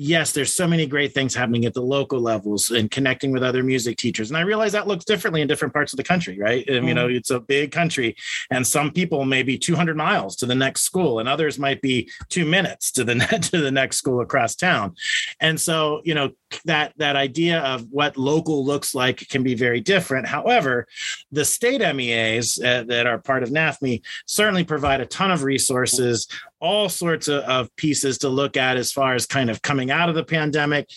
yes, 0.00 0.32
there's 0.32 0.54
so 0.54 0.66
many 0.66 0.86
great 0.86 1.12
things 1.12 1.34
happening 1.34 1.66
at 1.66 1.74
the 1.74 1.82
local 1.82 2.20
levels 2.20 2.70
and 2.70 2.90
connecting 2.90 3.32
with 3.32 3.42
other 3.42 3.62
music 3.62 3.98
teachers. 3.98 4.30
And 4.30 4.36
I 4.36 4.40
realize 4.40 4.72
that 4.72 4.88
looks 4.88 5.04
differently 5.04 5.42
in 5.42 5.48
different 5.48 5.74
parts 5.74 5.92
of 5.92 5.98
the 5.98 6.02
country, 6.02 6.38
right? 6.38 6.66
Mm. 6.66 6.88
You 6.88 6.94
know, 6.94 7.06
mm-hmm. 7.06 7.16
it's 7.16 7.30
a 7.30 7.38
big 7.38 7.70
country, 7.70 8.16
and 8.50 8.66
some 8.66 8.90
people 8.90 9.24
may 9.24 9.42
be 9.42 9.58
200 9.58 9.96
miles 9.96 10.36
to 10.36 10.46
the 10.46 10.54
next 10.54 10.82
school, 10.82 11.18
and 11.18 11.28
others 11.28 11.58
might 11.58 11.82
be 11.82 12.10
two 12.28 12.46
minutes 12.46 12.90
to 12.92 13.04
the 13.04 13.14
to 13.52 13.60
the 13.60 13.70
next 13.70 13.98
school 13.98 14.20
across 14.20 14.54
town. 14.54 14.94
And 15.40 15.60
so, 15.60 16.00
you 16.04 16.14
know, 16.14 16.30
that 16.64 16.92
that 16.96 17.16
idea 17.16 17.60
of 17.60 17.86
what 17.90 18.16
local 18.16 18.64
looks 18.64 18.94
like 18.94 19.28
can 19.28 19.42
be 19.42 19.54
very 19.54 19.80
different. 19.80 20.26
However, 20.26 20.86
the 21.32 21.44
state 21.44 21.80
MEAs 21.80 22.60
uh, 22.62 22.84
that 22.84 23.06
are 23.06 23.18
part 23.18 23.42
of 23.42 23.50
NAFME 23.50 24.02
certainly 24.26 24.64
provide 24.64 25.00
a 25.00 25.06
ton 25.06 25.30
of 25.30 25.42
resources 25.42 26.26
all 26.60 26.88
sorts 26.88 27.28
of, 27.28 27.42
of 27.44 27.74
pieces 27.76 28.18
to 28.18 28.28
look 28.28 28.56
at 28.56 28.76
as 28.76 28.92
far 28.92 29.14
as 29.14 29.26
kind 29.26 29.50
of 29.50 29.62
coming 29.62 29.90
out 29.90 30.08
of 30.08 30.14
the 30.14 30.24
pandemic 30.24 30.88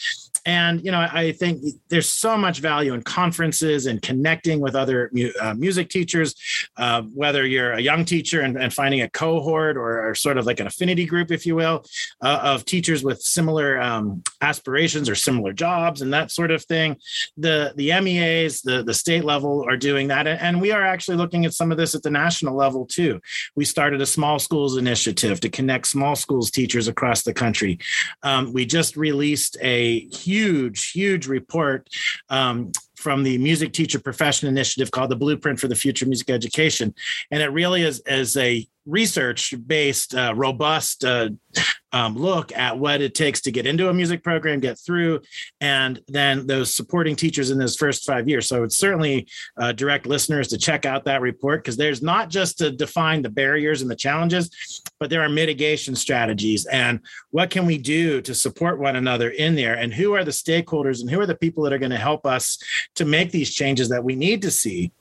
and 0.45 0.83
you 0.83 0.91
know 0.91 1.07
i 1.11 1.31
think 1.31 1.63
there's 1.89 2.09
so 2.09 2.37
much 2.37 2.59
value 2.59 2.93
in 2.93 3.01
conferences 3.01 3.85
and 3.85 4.01
connecting 4.01 4.59
with 4.59 4.75
other 4.75 5.09
mu- 5.13 5.31
uh, 5.41 5.53
music 5.53 5.89
teachers 5.89 6.35
uh, 6.77 7.01
whether 7.13 7.45
you're 7.45 7.73
a 7.73 7.79
young 7.79 8.03
teacher 8.03 8.41
and, 8.41 8.57
and 8.57 8.73
finding 8.73 9.01
a 9.01 9.09
cohort 9.09 9.77
or, 9.77 10.09
or, 10.09 10.15
sort 10.15 10.37
of 10.37 10.45
like 10.45 10.59
an 10.59 10.67
affinity 10.67 11.05
group 11.05 11.31
if 11.31 11.45
you 11.45 11.55
will 11.55 11.83
uh, 12.21 12.39
of 12.43 12.65
teachers 12.65 13.03
with 13.03 13.21
similar 13.21 13.79
um, 13.79 14.21
aspirations 14.41 15.09
or 15.09 15.15
similar 15.15 15.42
jobs 15.51 16.01
and 16.01 16.13
that 16.13 16.31
sort 16.31 16.51
of 16.51 16.63
thing. 16.63 16.95
The 17.35 17.73
the 17.75 17.99
meas 18.01 18.61
the, 18.61 18.83
the 18.83 18.93
state 18.93 19.25
level 19.25 19.65
are 19.67 19.75
doing 19.77 20.07
that. 20.07 20.27
And 20.27 20.61
we 20.61 20.71
are 20.71 20.83
actually 20.83 21.17
looking 21.17 21.45
at 21.45 21.53
some 21.53 21.71
of 21.71 21.77
this 21.77 21.95
at 21.95 22.03
the 22.03 22.09
national 22.09 22.55
level 22.55 22.85
too. 22.85 23.19
We 23.55 23.65
started 23.65 23.99
a 23.99 24.05
small 24.05 24.39
schools 24.39 24.77
initiative 24.77 25.39
to 25.41 25.49
connect 25.49 25.87
small 25.87 26.15
schools 26.15 26.51
teachers 26.51 26.87
across 26.87 27.23
the 27.23 27.33
country. 27.33 27.79
Um, 28.21 28.53
we 28.53 28.65
just 28.65 28.95
released 28.95 29.57
a 29.59 30.01
huge 30.07 30.53
huge, 30.53 30.91
huge 30.91 31.27
report 31.27 31.89
um, 32.29 32.71
from 32.95 33.23
the 33.23 33.37
Music 33.37 33.73
Teacher 33.73 33.99
Profession 33.99 34.47
Initiative 34.47 34.91
called 34.91 35.09
the 35.09 35.15
Blueprint 35.15 35.59
for 35.59 35.67
the 35.67 35.75
Future 35.75 36.05
Music 36.05 36.29
Education. 36.29 36.93
And 37.31 37.41
it 37.41 37.47
really 37.47 37.83
is, 37.83 38.01
is 38.05 38.37
a 38.37 38.65
research 38.85 39.53
based, 39.65 40.13
uh, 40.15 40.33
robust 40.35 41.05
uh, 41.05 41.29
um, 41.93 42.17
look 42.17 42.51
at 42.57 42.77
what 42.77 43.01
it 43.01 43.13
takes 43.13 43.41
to 43.41 43.51
get 43.51 43.67
into 43.67 43.87
a 43.87 43.93
music 43.93 44.23
program, 44.23 44.59
get 44.59 44.79
through, 44.79 45.21
and 45.61 46.01
then 46.07 46.47
those 46.47 46.73
supporting 46.73 47.15
teachers 47.15 47.51
in 47.51 47.59
those 47.59 47.75
first 47.75 48.05
five 48.05 48.27
years. 48.27 48.47
So 48.47 48.63
it's 48.63 48.77
certainly 48.77 49.27
uh, 49.57 49.71
direct 49.73 50.07
listeners 50.07 50.47
to 50.49 50.57
check 50.57 50.85
out 50.85 51.05
that 51.05 51.21
report 51.21 51.63
because 51.63 51.77
there's 51.77 52.01
not 52.01 52.29
just 52.29 52.57
to 52.57 52.71
define 52.71 53.21
the 53.21 53.29
barriers 53.29 53.83
and 53.83 53.91
the 53.91 53.95
challenges, 53.95 54.81
but 54.99 55.11
there 55.11 55.21
are 55.21 55.29
mitigation 55.29 55.95
strategies. 55.95 56.65
And 56.65 56.99
what 57.29 57.51
can 57.51 57.67
we 57.67 57.77
do 57.77 58.21
to 58.21 58.33
support 58.33 58.79
one 58.79 58.95
another 58.95 59.29
in 59.29 59.53
there, 59.55 59.75
and 59.75 59.93
who 59.93 60.13
are 60.13 60.23
the 60.23 60.31
stakeholders 60.31 61.01
and 61.01 61.11
who 61.11 61.19
are 61.19 61.27
the 61.27 61.35
people 61.35 61.63
that 61.63 61.73
are 61.73 61.77
going 61.77 61.91
to 61.91 61.97
help 61.97 62.25
us 62.25 62.57
to 62.95 63.05
make 63.05 63.31
these 63.31 63.53
changes 63.53 63.89
that 63.89 64.03
we 64.03 64.15
need 64.15 64.41
to 64.41 64.51
see 64.51 64.91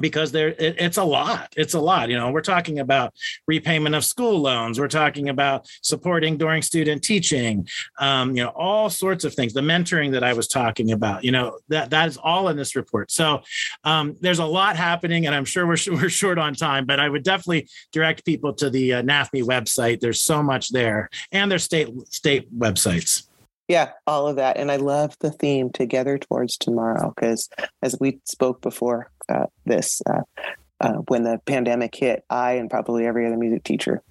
because 0.00 0.32
there 0.32 0.48
it, 0.48 0.76
it's 0.78 0.96
a 0.96 1.04
lot. 1.04 1.52
It's 1.56 1.74
a 1.74 1.80
lot 1.80 2.08
you 2.08 2.16
know 2.16 2.30
we're 2.30 2.40
talking 2.40 2.78
about 2.78 3.14
repayment 3.46 3.94
of 3.94 4.04
school 4.04 4.40
loans. 4.40 4.80
We're 4.80 4.88
talking 4.88 5.28
about 5.28 5.66
supporting 5.82 6.36
during 6.36 6.62
student 6.62 7.02
teaching 7.02 7.68
um, 7.98 8.36
you 8.36 8.42
know 8.42 8.50
all 8.50 8.90
sorts 8.90 9.24
of 9.24 9.34
things 9.34 9.52
the 9.52 9.60
mentoring 9.60 10.12
that 10.12 10.24
i 10.24 10.32
was 10.32 10.48
talking 10.48 10.92
about 10.92 11.24
you 11.24 11.30
know 11.30 11.58
that 11.68 11.90
that 11.90 12.08
is 12.08 12.16
all 12.16 12.48
in 12.48 12.56
this 12.56 12.74
report. 12.74 13.10
So 13.10 13.42
um, 13.84 14.16
there's 14.20 14.38
a 14.38 14.44
lot 14.44 14.76
happening 14.76 15.26
and 15.26 15.34
i'm 15.34 15.44
sure 15.44 15.66
we're, 15.66 15.76
we're 15.88 16.08
short 16.08 16.38
on 16.38 16.54
time 16.54 16.86
but 16.86 16.98
i 16.98 17.08
would 17.08 17.22
definitely 17.22 17.68
direct 17.92 18.24
people 18.24 18.52
to 18.54 18.70
the 18.70 18.94
uh, 18.94 19.02
nafme 19.02 19.42
website. 19.42 20.00
There's 20.00 20.20
so 20.20 20.42
much 20.42 20.70
there 20.70 21.10
and 21.30 21.50
their 21.50 21.58
state 21.58 21.88
state 22.08 22.52
websites 22.58 23.24
yeah, 23.72 23.92
all 24.06 24.28
of 24.28 24.36
that. 24.36 24.58
And 24.58 24.70
I 24.70 24.76
love 24.76 25.16
the 25.20 25.30
theme 25.30 25.70
together 25.70 26.18
towards 26.18 26.58
tomorrow 26.58 27.10
because 27.16 27.48
as 27.80 27.96
we 27.98 28.20
spoke 28.26 28.60
before 28.60 29.10
uh, 29.30 29.46
this, 29.64 30.02
uh, 30.04 30.20
uh, 30.78 30.92
when 31.08 31.22
the 31.22 31.40
pandemic 31.46 31.94
hit, 31.94 32.22
I 32.28 32.52
and 32.52 32.68
probably 32.68 33.06
every 33.06 33.26
other 33.26 33.38
music 33.38 33.64
teacher 33.64 34.02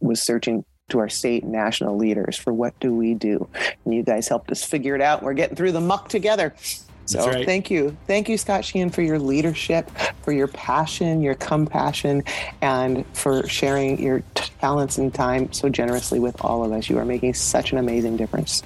was 0.00 0.22
searching 0.22 0.64
to 0.88 1.00
our 1.00 1.10
state 1.10 1.42
and 1.42 1.52
national 1.52 1.98
leaders 1.98 2.38
for 2.38 2.54
what 2.54 2.80
do 2.80 2.94
we 2.94 3.12
do. 3.12 3.46
And 3.84 3.94
you 3.94 4.02
guys 4.02 4.26
helped 4.26 4.50
us 4.50 4.64
figure 4.64 4.94
it 4.94 5.02
out. 5.02 5.22
We're 5.22 5.34
getting 5.34 5.56
through 5.56 5.72
the 5.72 5.82
muck 5.82 6.08
together. 6.08 6.54
So 7.04 7.26
right. 7.26 7.44
thank 7.44 7.70
you. 7.70 7.94
Thank 8.06 8.30
you, 8.30 8.38
Scott 8.38 8.64
Sheehan, 8.64 8.88
for 8.88 9.02
your 9.02 9.18
leadership, 9.18 9.90
for 10.22 10.32
your 10.32 10.48
passion, 10.48 11.20
your 11.20 11.34
compassion, 11.34 12.22
and 12.62 13.04
for 13.14 13.46
sharing 13.46 14.02
your 14.02 14.22
talents 14.34 14.96
and 14.96 15.12
time 15.12 15.52
so 15.52 15.68
generously 15.68 16.20
with 16.20 16.42
all 16.42 16.64
of 16.64 16.72
us. 16.72 16.88
You 16.88 16.96
are 16.96 17.04
making 17.04 17.34
such 17.34 17.72
an 17.72 17.76
amazing 17.76 18.16
difference. 18.16 18.62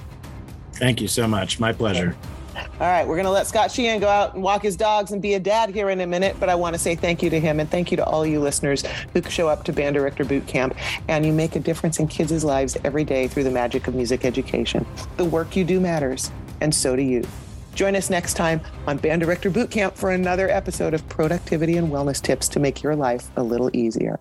Thank 0.79 1.01
you 1.01 1.07
so 1.07 1.27
much. 1.27 1.59
My 1.59 1.73
pleasure. 1.73 2.15
All 2.55 2.87
right, 2.87 3.07
we're 3.07 3.15
going 3.15 3.25
to 3.25 3.31
let 3.31 3.47
Scott 3.47 3.71
Sheehan 3.71 3.99
go 3.99 4.07
out 4.07 4.33
and 4.33 4.43
walk 4.43 4.63
his 4.63 4.75
dogs 4.75 5.11
and 5.11 5.21
be 5.21 5.33
a 5.33 5.39
dad 5.39 5.69
here 5.69 5.89
in 5.89 5.99
a 6.01 6.07
minute, 6.07 6.37
but 6.39 6.49
I 6.49 6.55
want 6.55 6.73
to 6.75 6.79
say 6.79 6.95
thank 6.95 7.21
you 7.21 7.29
to 7.29 7.39
him 7.39 7.59
and 7.59 7.69
thank 7.69 7.91
you 7.91 7.97
to 7.97 8.05
all 8.05 8.25
you 8.25 8.39
listeners 8.39 8.83
who 9.13 9.21
show 9.23 9.47
up 9.47 9.63
to 9.65 9.73
Band 9.73 9.95
Director 9.95 10.25
Boot 10.25 10.47
Camp 10.47 10.75
and 11.07 11.25
you 11.25 11.33
make 11.33 11.55
a 11.55 11.59
difference 11.59 11.99
in 11.99 12.07
kids' 12.07 12.43
lives 12.43 12.77
every 12.83 13.03
day 13.03 13.27
through 13.27 13.43
the 13.43 13.51
magic 13.51 13.87
of 13.87 13.95
music 13.95 14.25
education. 14.25 14.85
The 15.17 15.25
work 15.25 15.55
you 15.55 15.63
do 15.63 15.79
matters, 15.79 16.31
and 16.61 16.73
so 16.73 16.95
do 16.95 17.01
you. 17.01 17.25
Join 17.75 17.95
us 17.95 18.09
next 18.09 18.33
time 18.33 18.61
on 18.87 18.97
Band 18.97 19.21
Director 19.21 19.49
Boot 19.49 19.71
Camp 19.71 19.95
for 19.95 20.11
another 20.11 20.49
episode 20.49 20.93
of 20.93 21.07
productivity 21.07 21.77
and 21.77 21.91
wellness 21.91 22.21
tips 22.21 22.47
to 22.49 22.59
make 22.59 22.83
your 22.83 22.95
life 22.95 23.29
a 23.37 23.43
little 23.43 23.69
easier. 23.75 24.19